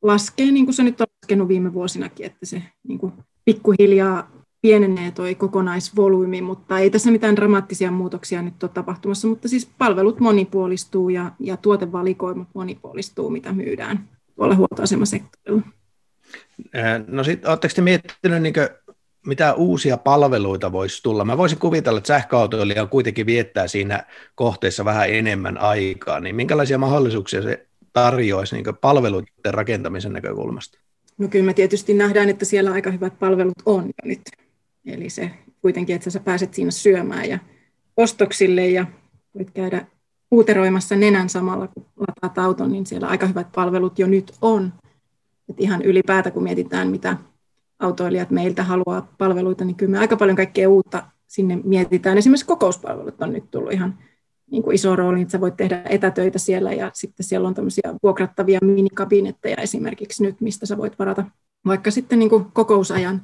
laskee, 0.03 0.51
niin 0.51 0.65
kuin 0.65 0.75
se 0.75 0.83
nyt 0.83 1.01
on 1.01 1.07
laskenut 1.23 1.49
viime 1.49 1.73
vuosinakin, 1.73 2.27
että 2.27 2.47
se 2.47 2.63
niin 2.89 2.99
kuin 2.99 3.13
pikkuhiljaa 3.45 4.31
pienenee 4.63 5.11
tuo 5.11 5.25
kokonaisvolyymi, 5.39 6.43
mutta 6.43 6.79
ei 6.79 6.91
tässä 6.91 7.11
mitään 7.11 7.37
dramaattisia 7.37 7.91
muutoksia 7.91 8.43
nyt 8.43 8.63
ole 8.63 8.71
tapahtumassa, 8.75 9.29
mutta 9.29 9.49
siis 9.49 9.71
palvelut 9.79 10.21
monipuolistuu 10.21 11.09
ja, 11.09 11.33
ja 11.39 11.57
tuotevalikoimat 11.57 12.49
monipuolistuu, 12.55 13.31
mitä 13.31 13.53
myydään 13.53 14.09
tuolla 14.37 14.55
huoltoasemasektorilla. 14.55 15.63
No 17.07 17.25
sitten, 17.25 17.51
oletteko 17.51 17.75
te 17.75 17.83
miettinyt, 17.83 18.43
niin 18.43 18.55
mitä 19.27 19.55
uusia 19.55 19.97
palveluita 19.97 20.73
voisi 20.73 21.03
tulla? 21.03 21.25
Mä 21.25 21.39
voisin 21.39 21.59
kuvitella, 21.59 21.99
että 21.99 22.09
sähköautoilija 22.09 22.87
kuitenkin 22.87 23.27
viettää 23.27 23.69
siinä 23.69 24.05
kohteessa 24.35 24.85
vähän 24.85 25.11
enemmän 25.11 25.59
aikaa, 25.59 26.21
niin 26.21 26.37
minkälaisia 26.37 26.79
mahdollisuuksia 26.79 27.43
se 27.43 27.67
tarjoaisi 27.93 28.55
niin 28.55 28.77
palveluiden 28.81 29.55
rakentamisen 29.55 30.13
näkökulmasta? 30.13 30.79
No 31.19 31.29
kyllä 31.29 31.45
me 31.45 31.55
tietysti 31.55 31.95
nähdään, 31.95 32.29
että 32.29 32.45
siellä 32.45 32.73
aika 32.73 32.91
hyvät 32.91 33.19
palvelut 33.19 33.63
on 33.67 33.85
jo 33.85 34.09
nyt. 34.09 34.21
Eli 34.87 35.11
se 35.11 35.31
kuitenkin, 35.63 35.97
että 35.97 36.11
sä 36.11 36.21
pääset 36.21 36.55
siinä 36.55 36.71
syömään 36.71 37.29
ja 37.29 37.39
ostoksille 37.97 38.69
ja 38.69 38.87
voit 39.35 39.51
käydä 39.51 39.87
uuteroimassa 40.31 40.97
nenän 40.97 41.29
samalla, 41.29 41.69
kun 41.69 41.87
lataat 41.97 42.39
auton, 42.39 42.73
niin 42.73 42.87
siellä 42.87 43.09
aika 43.09 43.27
hyvät 43.27 43.53
palvelut 43.55 43.99
jo 43.99 44.07
nyt 44.07 44.33
on. 44.43 44.73
Et 45.49 45.61
ihan 45.61 45.83
ylipäätä, 45.83 46.31
kun 46.31 46.43
mietitään, 46.43 46.89
mitä 46.89 47.17
autoilijat 47.79 48.31
meiltä 48.31 48.63
haluaa 48.63 49.15
palveluita, 49.19 49.65
niin 49.65 49.77
kyllä 49.77 49.91
me 49.91 49.99
aika 49.99 50.17
paljon 50.17 50.37
kaikkea 50.37 50.69
uutta 50.69 51.03
sinne 51.27 51.59
mietitään. 51.65 52.19
Esimerkiksi 52.19 52.47
kokouspalvelut 52.47 53.23
on 53.23 53.33
nyt 53.33 53.51
tullut 53.51 53.73
ihan 53.73 53.99
niin 54.51 54.63
kuin 54.63 54.75
iso 54.75 54.97
rooli, 54.97 55.23
että 55.23 55.33
sä 55.33 55.41
voit 55.41 55.57
tehdä 55.57 55.83
etätöitä 55.89 56.39
siellä 56.39 56.73
ja 56.73 56.91
sitten 56.95 57.27
siellä 57.27 57.49
on 57.49 57.55
tämmöisiä 57.55 57.95
vuokrattavia 58.03 58.59
minikabinetteja 58.63 59.57
esimerkiksi 59.57 60.23
nyt, 60.23 60.41
mistä 60.41 60.67
sä 60.67 60.79
voit 60.79 60.99
varata 60.99 61.25
vaikka 61.65 61.91
sitten 61.91 62.19
niin 62.19 62.31
kuin 62.31 62.45
kokousajan 62.53 63.23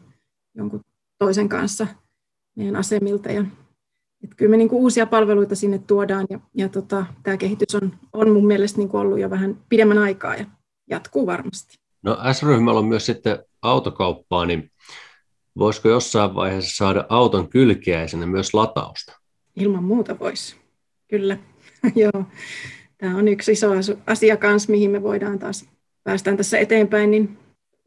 jonkun 0.54 0.80
toisen 1.18 1.48
kanssa 1.48 1.86
meidän 2.56 2.76
asemilta. 2.76 3.32
Ja, 3.32 3.44
että 4.24 4.36
kyllä 4.36 4.50
me 4.50 4.56
niin 4.56 4.68
kuin 4.68 4.82
uusia 4.82 5.06
palveluita 5.06 5.54
sinne 5.54 5.78
tuodaan 5.78 6.26
ja, 6.30 6.40
ja 6.54 6.68
tota, 6.68 7.06
tämä 7.22 7.36
kehitys 7.36 7.74
on, 7.74 7.94
on 8.12 8.30
mun 8.30 8.46
mielestä 8.46 8.78
niin 8.78 8.88
kuin 8.88 9.00
ollut 9.00 9.20
jo 9.20 9.30
vähän 9.30 9.58
pidemmän 9.68 9.98
aikaa 9.98 10.36
ja 10.36 10.44
jatkuu 10.90 11.26
varmasti. 11.26 11.78
No 12.02 12.18
S-ryhmällä 12.32 12.80
on 12.80 12.86
myös 12.86 13.06
sitten 13.06 13.38
autokauppaa, 13.62 14.46
niin 14.46 14.70
voisiko 15.58 15.88
jossain 15.88 16.34
vaiheessa 16.34 16.76
saada 16.76 17.06
auton 17.08 17.48
kylkiäisenä 17.48 18.26
myös 18.26 18.54
latausta? 18.54 19.20
Ilman 19.56 19.84
muuta 19.84 20.18
voisi, 20.18 20.56
kyllä. 21.08 21.38
Joo. 21.94 22.24
Tämä 22.98 23.16
on 23.16 23.28
yksi 23.28 23.52
iso 23.52 23.70
asia 24.06 24.36
kanssa, 24.36 24.72
mihin 24.72 24.90
me 24.90 25.02
voidaan 25.02 25.38
taas 25.38 25.68
päästään 26.04 26.36
tässä 26.36 26.58
eteenpäin, 26.58 27.10
niin 27.10 27.38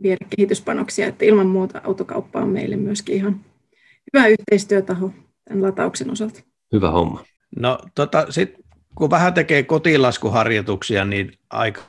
viedä 0.01 0.25
kehityspanoksia, 0.36 1.08
että 1.08 1.25
ilman 1.25 1.47
muuta 1.47 1.82
autokauppa 1.84 2.39
on 2.39 2.49
meille 2.49 2.75
myöskin 2.75 3.15
ihan 3.15 3.39
hyvä 4.13 4.27
yhteistyötaho 4.27 5.12
tämän 5.47 5.63
latauksen 5.63 6.12
osalta. 6.12 6.41
Hyvä 6.73 6.91
homma. 6.91 7.23
No 7.55 7.79
tota, 7.95 8.25
sit, 8.29 8.55
kun 8.95 9.10
vähän 9.10 9.34
tekee 9.34 9.63
kotilaskuharjoituksia, 9.63 11.05
niin 11.05 11.32
aika 11.49 11.82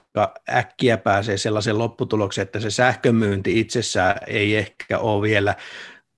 äkkiä 0.50 0.96
pääsee 0.96 1.36
sellaisen 1.36 1.78
lopputulokseen, 1.78 2.42
että 2.42 2.60
se 2.60 2.70
sähkömyynti 2.70 3.60
itsessään 3.60 4.16
ei 4.26 4.56
ehkä 4.56 4.98
ole 4.98 5.22
vielä 5.22 5.54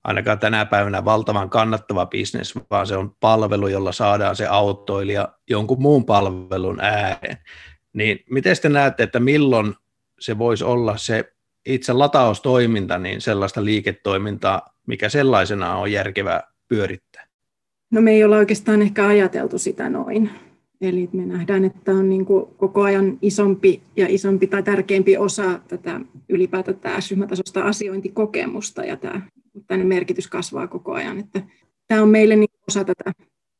ainakaan 0.03 0.39
tänä 0.39 0.65
päivänä 0.65 1.05
valtavan 1.05 1.49
kannattava 1.49 2.05
bisnes, 2.05 2.53
vaan 2.69 2.87
se 2.87 2.97
on 2.97 3.15
palvelu, 3.19 3.67
jolla 3.67 3.91
saadaan 3.91 4.35
se 4.35 4.47
autoilija 4.47 5.29
jonkun 5.49 5.81
muun 5.81 6.05
palvelun 6.05 6.81
ääreen. 6.81 7.37
Niin 7.93 8.19
miten 8.29 8.55
te 8.61 8.69
näette, 8.69 9.03
että 9.03 9.19
milloin 9.19 9.75
se 10.19 10.37
voisi 10.37 10.63
olla 10.63 10.97
se 10.97 11.33
itse 11.65 11.93
lataustoiminta, 11.93 12.97
niin 12.97 13.21
sellaista 13.21 13.65
liiketoimintaa, 13.65 14.61
mikä 14.87 15.09
sellaisena 15.09 15.75
on 15.75 15.91
järkevää 15.91 16.53
pyörittää? 16.67 17.27
No 17.91 18.01
me 18.01 18.11
ei 18.11 18.23
olla 18.23 18.37
oikeastaan 18.37 18.81
ehkä 18.81 19.07
ajateltu 19.07 19.57
sitä 19.57 19.89
noin. 19.89 20.29
Eli 20.81 21.09
me 21.13 21.25
nähdään, 21.25 21.65
että 21.65 21.91
on 21.91 22.09
niin 22.09 22.25
kuin 22.25 22.45
koko 22.57 22.81
ajan 22.81 23.17
isompi 23.21 23.81
ja 23.95 24.05
isompi 24.09 24.47
tai 24.47 24.63
tärkeämpi 24.63 25.17
osa 25.17 25.59
tätä 25.67 26.01
ylipäätään 26.29 26.79
tämä 26.79 27.65
asiointikokemusta 27.65 28.85
ja 28.85 28.97
tämä 28.97 29.21
tänne 29.73 29.85
merkitys 29.85 30.27
kasvaa 30.27 30.67
koko 30.67 30.93
ajan. 30.93 31.19
Että 31.19 31.41
tämä 31.87 32.01
on 32.01 32.09
meille 32.09 32.35
niin 32.35 32.49
osa 32.69 32.83
tätä 32.83 33.11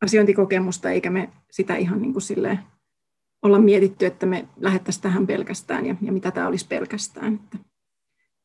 asiointikokemusta, 0.02 0.90
eikä 0.90 1.10
me 1.10 1.30
sitä 1.52 1.76
ihan 1.76 2.02
niin 2.02 2.14
kuin 2.14 2.22
silleen 2.22 2.60
olla 3.42 3.60
mietitty, 3.60 4.06
että 4.06 4.26
me 4.26 4.48
lähettäisiin 4.58 5.04
tähän 5.04 5.28
pelkästään 5.28 5.86
ja, 5.86 5.96
ja 6.02 6.12
mitä 6.12 6.32
tämä 6.32 6.48
olisi 6.48 6.68
pelkästään. 6.68 7.34
Että 7.34 7.58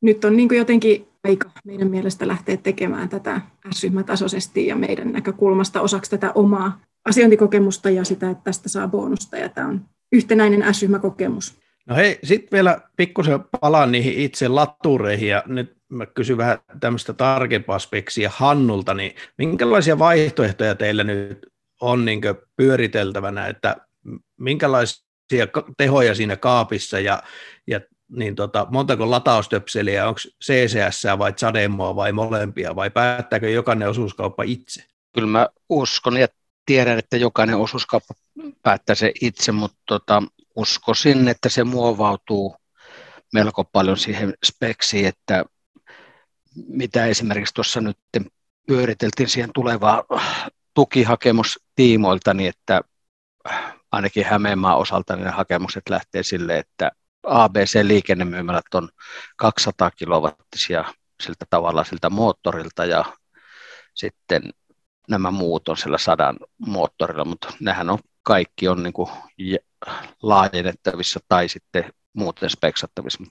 nyt 0.00 0.24
on 0.24 0.36
niin 0.36 0.48
kuin 0.48 0.58
jotenkin 0.58 1.08
aika 1.24 1.50
meidän 1.64 1.90
mielestä 1.90 2.28
lähteä 2.28 2.56
tekemään 2.56 3.08
tätä 3.08 3.40
S-ryhmätasoisesti 3.74 4.66
ja 4.66 4.76
meidän 4.76 5.12
näkökulmasta 5.12 5.80
osaksi 5.80 6.10
tätä 6.10 6.32
omaa 6.34 6.80
asiointikokemusta 7.04 7.90
ja 7.90 8.04
sitä, 8.04 8.30
että 8.30 8.44
tästä 8.44 8.68
saa 8.68 8.88
bonusta 8.88 9.36
ja 9.36 9.48
tämä 9.48 9.68
on 9.68 9.80
yhtenäinen 10.12 10.74
S-ryhmäkokemus. 10.74 11.58
No 11.88 11.96
hei, 11.96 12.18
sitten 12.22 12.56
vielä 12.56 12.80
pikkusen 12.96 13.44
palaan 13.60 13.92
niihin 13.92 14.14
itse 14.14 14.48
latureihin 14.48 15.28
ja 15.28 15.42
nyt 15.46 15.76
mä 15.88 16.06
kysyn 16.06 16.36
vähän 16.36 16.58
tämmöistä 16.80 17.12
tarkempaa 17.12 17.78
speksia 17.78 18.30
Hannulta, 18.34 18.94
niin 18.94 19.14
minkälaisia 19.38 19.98
vaihtoehtoja 19.98 20.74
teillä 20.74 21.04
nyt 21.04 21.46
on 21.80 22.04
niin 22.04 22.20
pyöriteltävänä, 22.56 23.46
että 23.46 23.76
minkälaisia 24.36 25.46
tehoja 25.76 26.14
siinä 26.14 26.36
kaapissa 26.36 27.00
ja, 27.00 27.22
ja 27.66 27.80
niin 28.08 28.34
tota, 28.34 28.66
montako 28.70 29.10
lataustöpseliä, 29.10 30.08
onko 30.08 30.20
CCS 30.44 31.04
vai 31.18 31.32
Zademoa 31.32 31.96
vai 31.96 32.12
molempia, 32.12 32.76
vai 32.76 32.90
päättääkö 32.90 33.50
jokainen 33.50 33.88
osuuskauppa 33.88 34.42
itse? 34.42 34.84
Kyllä 35.14 35.28
mä 35.28 35.48
uskon 35.68 36.16
ja 36.16 36.28
tiedän, 36.66 36.98
että 36.98 37.16
jokainen 37.16 37.56
osuuskauppa 37.56 38.14
päättää 38.62 38.94
se 38.94 39.12
itse, 39.20 39.52
mutta 39.52 39.78
tota, 39.86 40.22
uskoisin, 40.58 41.28
että 41.28 41.48
se 41.48 41.64
muovautuu 41.64 42.56
melko 43.32 43.64
paljon 43.64 43.96
siihen 43.96 44.34
speksiin, 44.44 45.06
että 45.06 45.44
mitä 46.68 47.06
esimerkiksi 47.06 47.54
tuossa 47.54 47.80
nyt 47.80 47.98
pyöriteltiin 48.66 49.28
siihen 49.28 49.50
tulevaa 49.54 50.04
tukihakemustiimoilta, 50.74 52.34
niin 52.34 52.48
että 52.48 52.80
ainakin 53.92 54.24
Hämeenmaan 54.24 54.78
osalta 54.78 55.16
niin 55.16 55.24
ne 55.24 55.30
hakemukset 55.30 55.88
lähtee 55.90 56.22
sille, 56.22 56.58
että 56.58 56.90
ABC-liikennemyymälät 57.22 58.74
on 58.74 58.88
200 59.36 59.90
kilowattisia 59.90 60.84
siltä 61.22 61.44
tavalla 61.50 61.84
siltä 61.84 62.10
moottorilta 62.10 62.84
ja 62.84 63.04
sitten 63.94 64.42
nämä 65.08 65.30
muut 65.30 65.68
on 65.68 65.76
sillä 65.76 65.98
sadan 65.98 66.36
moottorilla, 66.66 67.24
mutta 67.24 67.52
nehän 67.60 67.90
on 67.90 67.98
kaikki 68.22 68.68
on 68.68 68.82
niin 68.82 68.92
kuin 68.92 69.10
laajennettavissa 70.22 71.20
tai 71.28 71.48
sitten 71.48 71.92
muuten 72.12 72.50
speksattavissa. 72.50 73.24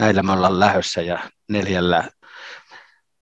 Näillä 0.00 0.22
me 0.22 0.32
ollaan 0.32 0.60
lähössä 0.60 1.02
ja 1.02 1.18
neljällä. 1.48 2.10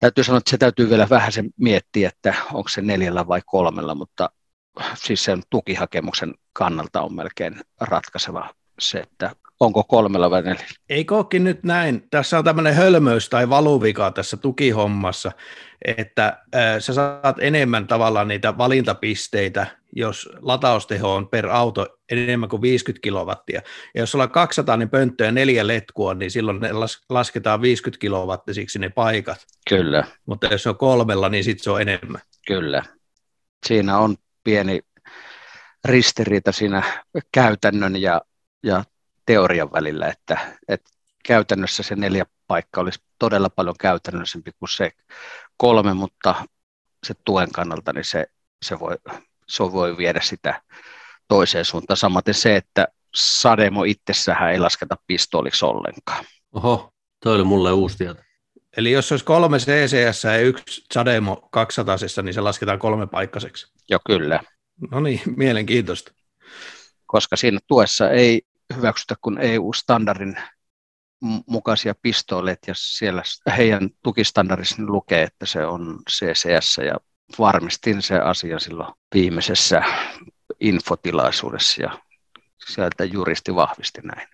Täytyy 0.00 0.24
sanoa, 0.24 0.38
että 0.38 0.50
se 0.50 0.58
täytyy 0.58 0.90
vielä 0.90 1.06
vähän 1.10 1.32
sen 1.32 1.50
miettiä, 1.56 2.08
että 2.08 2.34
onko 2.52 2.68
se 2.68 2.82
neljällä 2.82 3.28
vai 3.28 3.42
kolmella, 3.46 3.94
mutta 3.94 4.30
siis 4.94 5.24
sen 5.24 5.42
tukihakemuksen 5.50 6.34
kannalta 6.52 7.02
on 7.02 7.14
melkein 7.14 7.60
ratkaiseva 7.80 8.54
se, 8.78 8.98
että 8.98 9.36
onko 9.60 9.84
kolmella 9.84 10.30
vai 10.30 10.42
neljällä. 10.42 10.64
Ei 10.88 11.04
kookin 11.04 11.44
nyt 11.44 11.64
näin. 11.64 12.06
Tässä 12.10 12.38
on 12.38 12.44
tämmöinen 12.44 12.74
hölmöys 12.74 13.28
tai 13.28 13.48
valuvika 13.48 14.10
tässä 14.10 14.36
tukihommassa, 14.36 15.32
että 15.84 16.38
äh, 16.54 16.78
sä 16.78 16.94
saat 16.94 17.36
enemmän 17.40 17.86
tavallaan 17.86 18.28
niitä 18.28 18.58
valintapisteitä, 18.58 19.66
jos 19.96 20.28
latausteho 20.40 21.14
on 21.14 21.28
per 21.28 21.46
auto 21.46 21.86
enemmän 22.10 22.48
kuin 22.48 22.62
50 22.62 23.02
kilowattia. 23.02 23.62
Ja 23.94 24.00
jos 24.00 24.10
sulla 24.10 24.24
on 24.24 24.30
200 24.30 24.76
niin 24.76 24.90
pönttöä 24.90 25.26
ja 25.26 25.32
neljä 25.32 25.66
letkua, 25.66 26.14
niin 26.14 26.30
silloin 26.30 26.60
ne 26.60 26.72
las- 26.72 27.04
lasketaan 27.08 27.62
50 27.62 28.00
kilowattisiksi 28.00 28.78
ne 28.78 28.88
paikat. 28.88 29.46
Kyllä. 29.68 30.04
Mutta 30.26 30.46
jos 30.46 30.66
on 30.66 30.76
kolmella, 30.76 31.28
niin 31.28 31.44
sitten 31.44 31.64
se 31.64 31.70
on 31.70 31.80
enemmän. 31.80 32.20
Kyllä. 32.46 32.82
Siinä 33.66 33.98
on 33.98 34.16
pieni 34.44 34.80
ristiriita 35.84 36.52
siinä 36.52 36.82
käytännön 37.32 38.02
ja, 38.02 38.20
ja 38.62 38.84
teorian 39.30 39.72
välillä, 39.72 40.08
että, 40.08 40.38
että 40.68 40.90
käytännössä 41.24 41.82
se 41.82 41.96
neljä 41.96 42.26
paikka 42.46 42.80
olisi 42.80 43.00
todella 43.18 43.50
paljon 43.50 43.74
käytännöllisempi 43.80 44.50
kuin 44.58 44.68
se 44.68 44.90
kolme, 45.56 45.94
mutta 45.94 46.34
se 47.06 47.14
tuen 47.24 47.52
kannalta 47.52 47.92
niin 47.92 48.04
se, 48.04 48.26
se, 48.62 48.80
voi, 48.80 48.96
se 49.48 49.62
voi 49.62 49.96
viedä 49.96 50.20
sitä 50.20 50.62
toiseen 51.28 51.64
suuntaan. 51.64 51.96
Samaten 51.96 52.34
se, 52.34 52.56
että 52.56 52.88
Sademo 53.14 53.84
itsessään 53.84 54.52
ei 54.52 54.58
lasketa 54.58 54.96
pistooliksi 55.06 55.64
ollenkaan. 55.64 56.24
Oho, 56.52 56.92
toi 57.24 57.34
oli 57.34 57.44
mulle 57.44 57.72
uusi 57.72 57.98
tieto. 57.98 58.22
Eli 58.76 58.92
jos 58.92 59.12
olisi 59.12 59.24
kolme 59.24 59.58
CCS 59.58 60.24
ja 60.24 60.38
yksi 60.38 60.82
Sademo 60.94 61.48
200, 61.52 61.96
niin 62.22 62.34
se 62.34 62.40
lasketaan 62.40 62.78
kolme 62.78 63.06
paikkaiseksi. 63.06 63.72
Joo, 63.90 64.00
kyllä. 64.06 64.40
No 64.90 65.00
niin, 65.00 65.20
mielenkiintoista. 65.36 66.12
Koska 67.06 67.36
siinä 67.36 67.58
tuessa 67.68 68.10
ei 68.10 68.42
hyväksytä 68.76 69.14
kuin 69.22 69.38
EU-standardin 69.38 70.36
mukaisia 71.46 71.94
pistooleja 72.02 72.56
ja 72.66 72.74
siellä 72.76 73.22
heidän 73.56 73.90
tukistandardissa 74.02 74.76
lukee, 74.86 75.22
että 75.22 75.46
se 75.46 75.66
on 75.66 75.98
CCS 76.10 76.78
ja 76.86 76.94
varmistin 77.38 78.02
se 78.02 78.18
asia 78.18 78.58
silloin 78.58 78.94
viimeisessä 79.14 79.82
infotilaisuudessa 80.60 81.82
ja 81.82 81.98
sieltä 82.66 83.04
juristi 83.04 83.54
vahvisti 83.54 84.00
näin. 84.00 84.28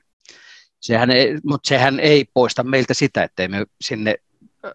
Sehän 0.81 1.11
ei, 1.11 1.39
mutta 1.45 1.69
sehän 1.69 2.01
ei 2.01 2.25
poista 2.35 2.63
meiltä 2.63 2.95
sitä, 2.95 3.23
että 3.23 3.49
me 3.49 3.67
sinne 3.81 4.15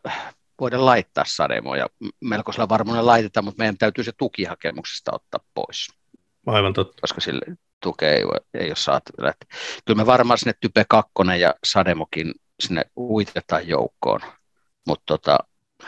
äh, 0.08 0.36
voida 0.60 0.86
laittaa 0.86 1.24
sademoja. 1.28 1.88
Melkoisella 2.22 2.70
varmuudella 2.70 3.12
laitetaan, 3.12 3.44
mutta 3.44 3.60
meidän 3.60 3.78
täytyy 3.78 4.04
se 4.04 4.12
tukihakemuksesta 4.18 5.12
ottaa 5.14 5.40
pois. 5.54 5.88
Aivan 6.46 6.74
totta. 6.74 7.02
Koska 7.02 7.22
sille 7.22 7.42
tukea 7.82 8.10
ei, 8.10 8.24
ei 8.54 8.68
ole 8.68 8.76
saatavilla. 8.76 9.34
Kyllä 9.86 9.98
me 9.98 10.06
varmaan 10.06 10.38
sinne 10.38 10.54
Type 10.62 10.86
2 10.90 11.12
ja 11.40 11.54
Sademokin 11.64 12.34
sinne 12.60 12.86
uitetaan 12.98 13.68
joukkoon, 13.68 14.20
mutta 14.88 15.04
tota, 15.06 15.40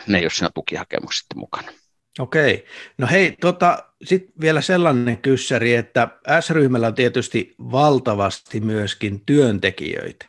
ne 0.08 0.18
ei 0.18 0.24
ole 0.24 0.30
siinä 0.30 0.50
tukihakemuksessa 0.54 1.36
mukana. 1.36 1.72
Okei. 2.20 2.66
No 2.98 3.08
hei, 3.08 3.38
tota, 3.42 3.84
sitten 4.04 4.34
vielä 4.42 4.62
sellainen 4.62 5.18
kyssäri, 5.18 5.76
että 5.76 6.08
S-ryhmällä 6.40 6.88
on 6.88 6.96
tietysti 6.96 7.56
valtavasti 7.60 8.60
myöskin 8.60 9.22
työntekijöitä. 9.26 10.26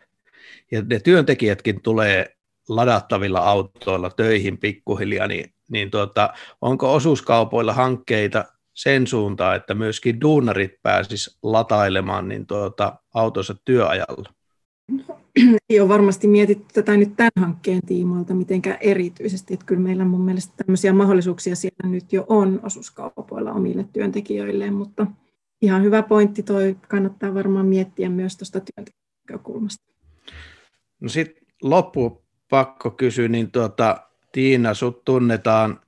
Ja 0.71 0.83
ne 0.83 1.01
työntekijätkin 1.01 1.83
tulee 1.83 2.37
ladattavilla 2.69 3.39
autoilla 3.39 4.11
töihin 4.11 4.59
pikkuhiljaa, 4.59 5.27
niin, 5.27 5.55
niin 5.71 5.91
tuota, 5.91 6.35
onko 6.61 6.95
osuuskaupoilla 6.95 7.73
hankkeita 7.73 8.45
sen 8.75 9.07
suuntaan, 9.07 9.57
että 9.57 9.75
myöskin 9.75 10.21
duunarit 10.21 10.73
pääsis 10.83 11.39
latailemaan 11.43 12.29
niin 12.29 12.47
tuota, 12.47 12.97
autonsa 13.15 13.55
työajalla? 13.65 14.35
ei 15.71 15.81
ole 15.81 15.89
varmasti 15.89 16.29
mietitty 16.29 16.65
tätä 16.75 16.97
nyt 16.97 17.17
tämän 17.17 17.31
hankkeen 17.39 17.81
tiimoilta 17.87 18.35
mitenkään 18.35 18.79
erityisesti. 18.81 19.55
Että 19.55 19.67
kyllä 19.67 19.83
meillä 19.83 20.05
mun 20.05 20.21
mielestä 20.21 20.55
tämmöisiä 20.57 20.93
mahdollisuuksia 20.93 21.57
siellä 21.57 21.91
nyt 21.91 22.13
jo 22.13 22.27
on 22.29 22.61
osuuskaupoilla 22.63 23.53
omille 23.53 23.87
työntekijöilleen, 23.93 24.75
mutta 24.75 25.07
ihan 25.63 25.83
hyvä 25.83 26.03
pointti 26.03 26.43
toi, 26.43 26.77
kannattaa 26.89 27.35
varmaan 27.35 27.67
miettiä 27.67 28.09
myös 28.09 28.37
tuosta 28.37 28.61
työntekijäkulmasta. 28.61 29.93
No 31.01 31.09
sitten 31.09 31.45
loppu 31.63 32.25
pakko 32.51 32.91
kysyä, 32.91 33.29
niin 33.29 33.51
tuota, 33.51 34.09
Tiina, 34.33 34.75
sut 34.75 35.05
tunnetaan 35.05 35.81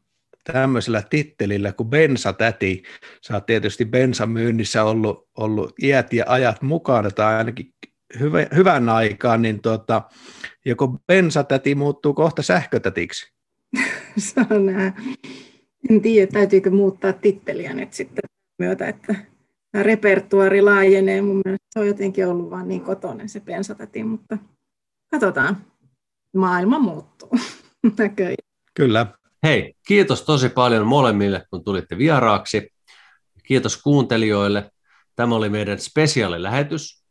tämmöisellä 0.53 1.03
tittelillä 1.11 1.73
kuin 1.73 1.89
bensatäti. 1.89 2.83
Sä 3.23 3.35
oot 3.35 3.47
tietysti 3.47 3.85
bensamyynnissä 3.85 4.85
ollut, 4.85 5.29
ollut 5.37 5.73
iät 5.83 6.13
ja 6.13 6.25
ajat 6.29 6.63
mukana, 6.63 7.11
tai 7.11 7.35
ainakin 7.35 7.73
hyvä, 8.21 8.47
hyvän 8.55 8.89
aikaan, 8.89 9.43
niin 9.43 9.63
tuota, 9.63 10.03
joko 10.65 10.99
bensatäti 11.07 11.75
muuttuu 11.75 12.15
kohta 12.15 12.43
sähkötätiksi? 12.43 13.33
Saa 14.19 14.59
nähdä. 14.59 14.93
En 15.91 16.01
tiedä, 16.01 16.33
täytyykö 16.33 16.71
muuttaa 16.71 17.13
titteliä 17.13 17.75
nyt 17.75 17.93
sitten 17.93 18.25
myötä, 18.59 18.89
että 18.89 19.15
tämä 19.73 19.83
repertuari 19.83 20.63
laajenee. 20.63 21.23
Mun 21.23 21.41
mielestä 21.45 21.67
se 21.71 21.81
on 21.81 21.87
jotenkin 21.87 22.29
ollut 22.29 22.51
vaan 22.51 22.69
niin 22.69 22.81
kotoinen 22.81 23.29
se 23.29 23.41
bensatäti, 23.41 24.05
mutta 24.05 24.39
katsotaan. 25.11 25.57
Maailma 26.37 26.79
muuttuu 26.79 27.31
näköjään. 27.99 28.37
Kyllä. 28.75 29.07
Hei, 29.47 29.75
kiitos 29.87 30.23
tosi 30.23 30.49
paljon 30.49 30.87
molemmille, 30.87 31.43
kun 31.51 31.65
tulitte 31.65 31.99
vieraaksi. 31.99 32.73
Kiitos 33.43 33.83
kuuntelijoille. 33.83 34.71
Tämä 35.17 35.35
oli 35.35 35.49
meidän 35.49 35.79
spesiaalilähetys 35.79 37.05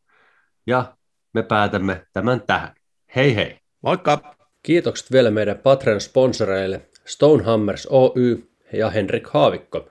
ja 0.66 0.96
me 1.32 1.42
päätämme 1.42 2.06
tämän 2.12 2.42
tähän. 2.46 2.74
Hei 3.16 3.36
hei! 3.36 3.58
Moikka! 3.82 4.36
Kiitokset 4.62 5.12
vielä 5.12 5.30
meidän 5.30 5.56
Patreon-sponsoreille 5.56 6.80
Stonehammers 7.04 7.88
Oy 7.90 8.48
ja 8.72 8.90
Henrik 8.90 9.26
Haavikko. 9.26 9.88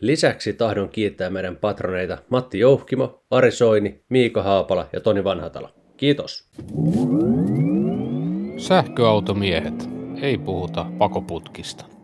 Lisäksi 0.00 0.52
tahdon 0.52 0.88
kiittää 0.88 1.30
meidän 1.30 1.56
patroneita 1.56 2.18
Matti 2.30 2.58
Jouhkimo, 2.58 3.24
Ari 3.30 3.50
Soini, 3.50 4.04
Miika 4.08 4.42
Haapala 4.42 4.88
ja 4.92 5.00
Toni 5.00 5.24
Vanhatalo. 5.24 5.70
Kiitos. 5.96 6.48
Sähköautomiehet. 8.56 9.97
Ei 10.22 10.38
puhuta 10.38 10.86
pakoputkista. 10.98 11.97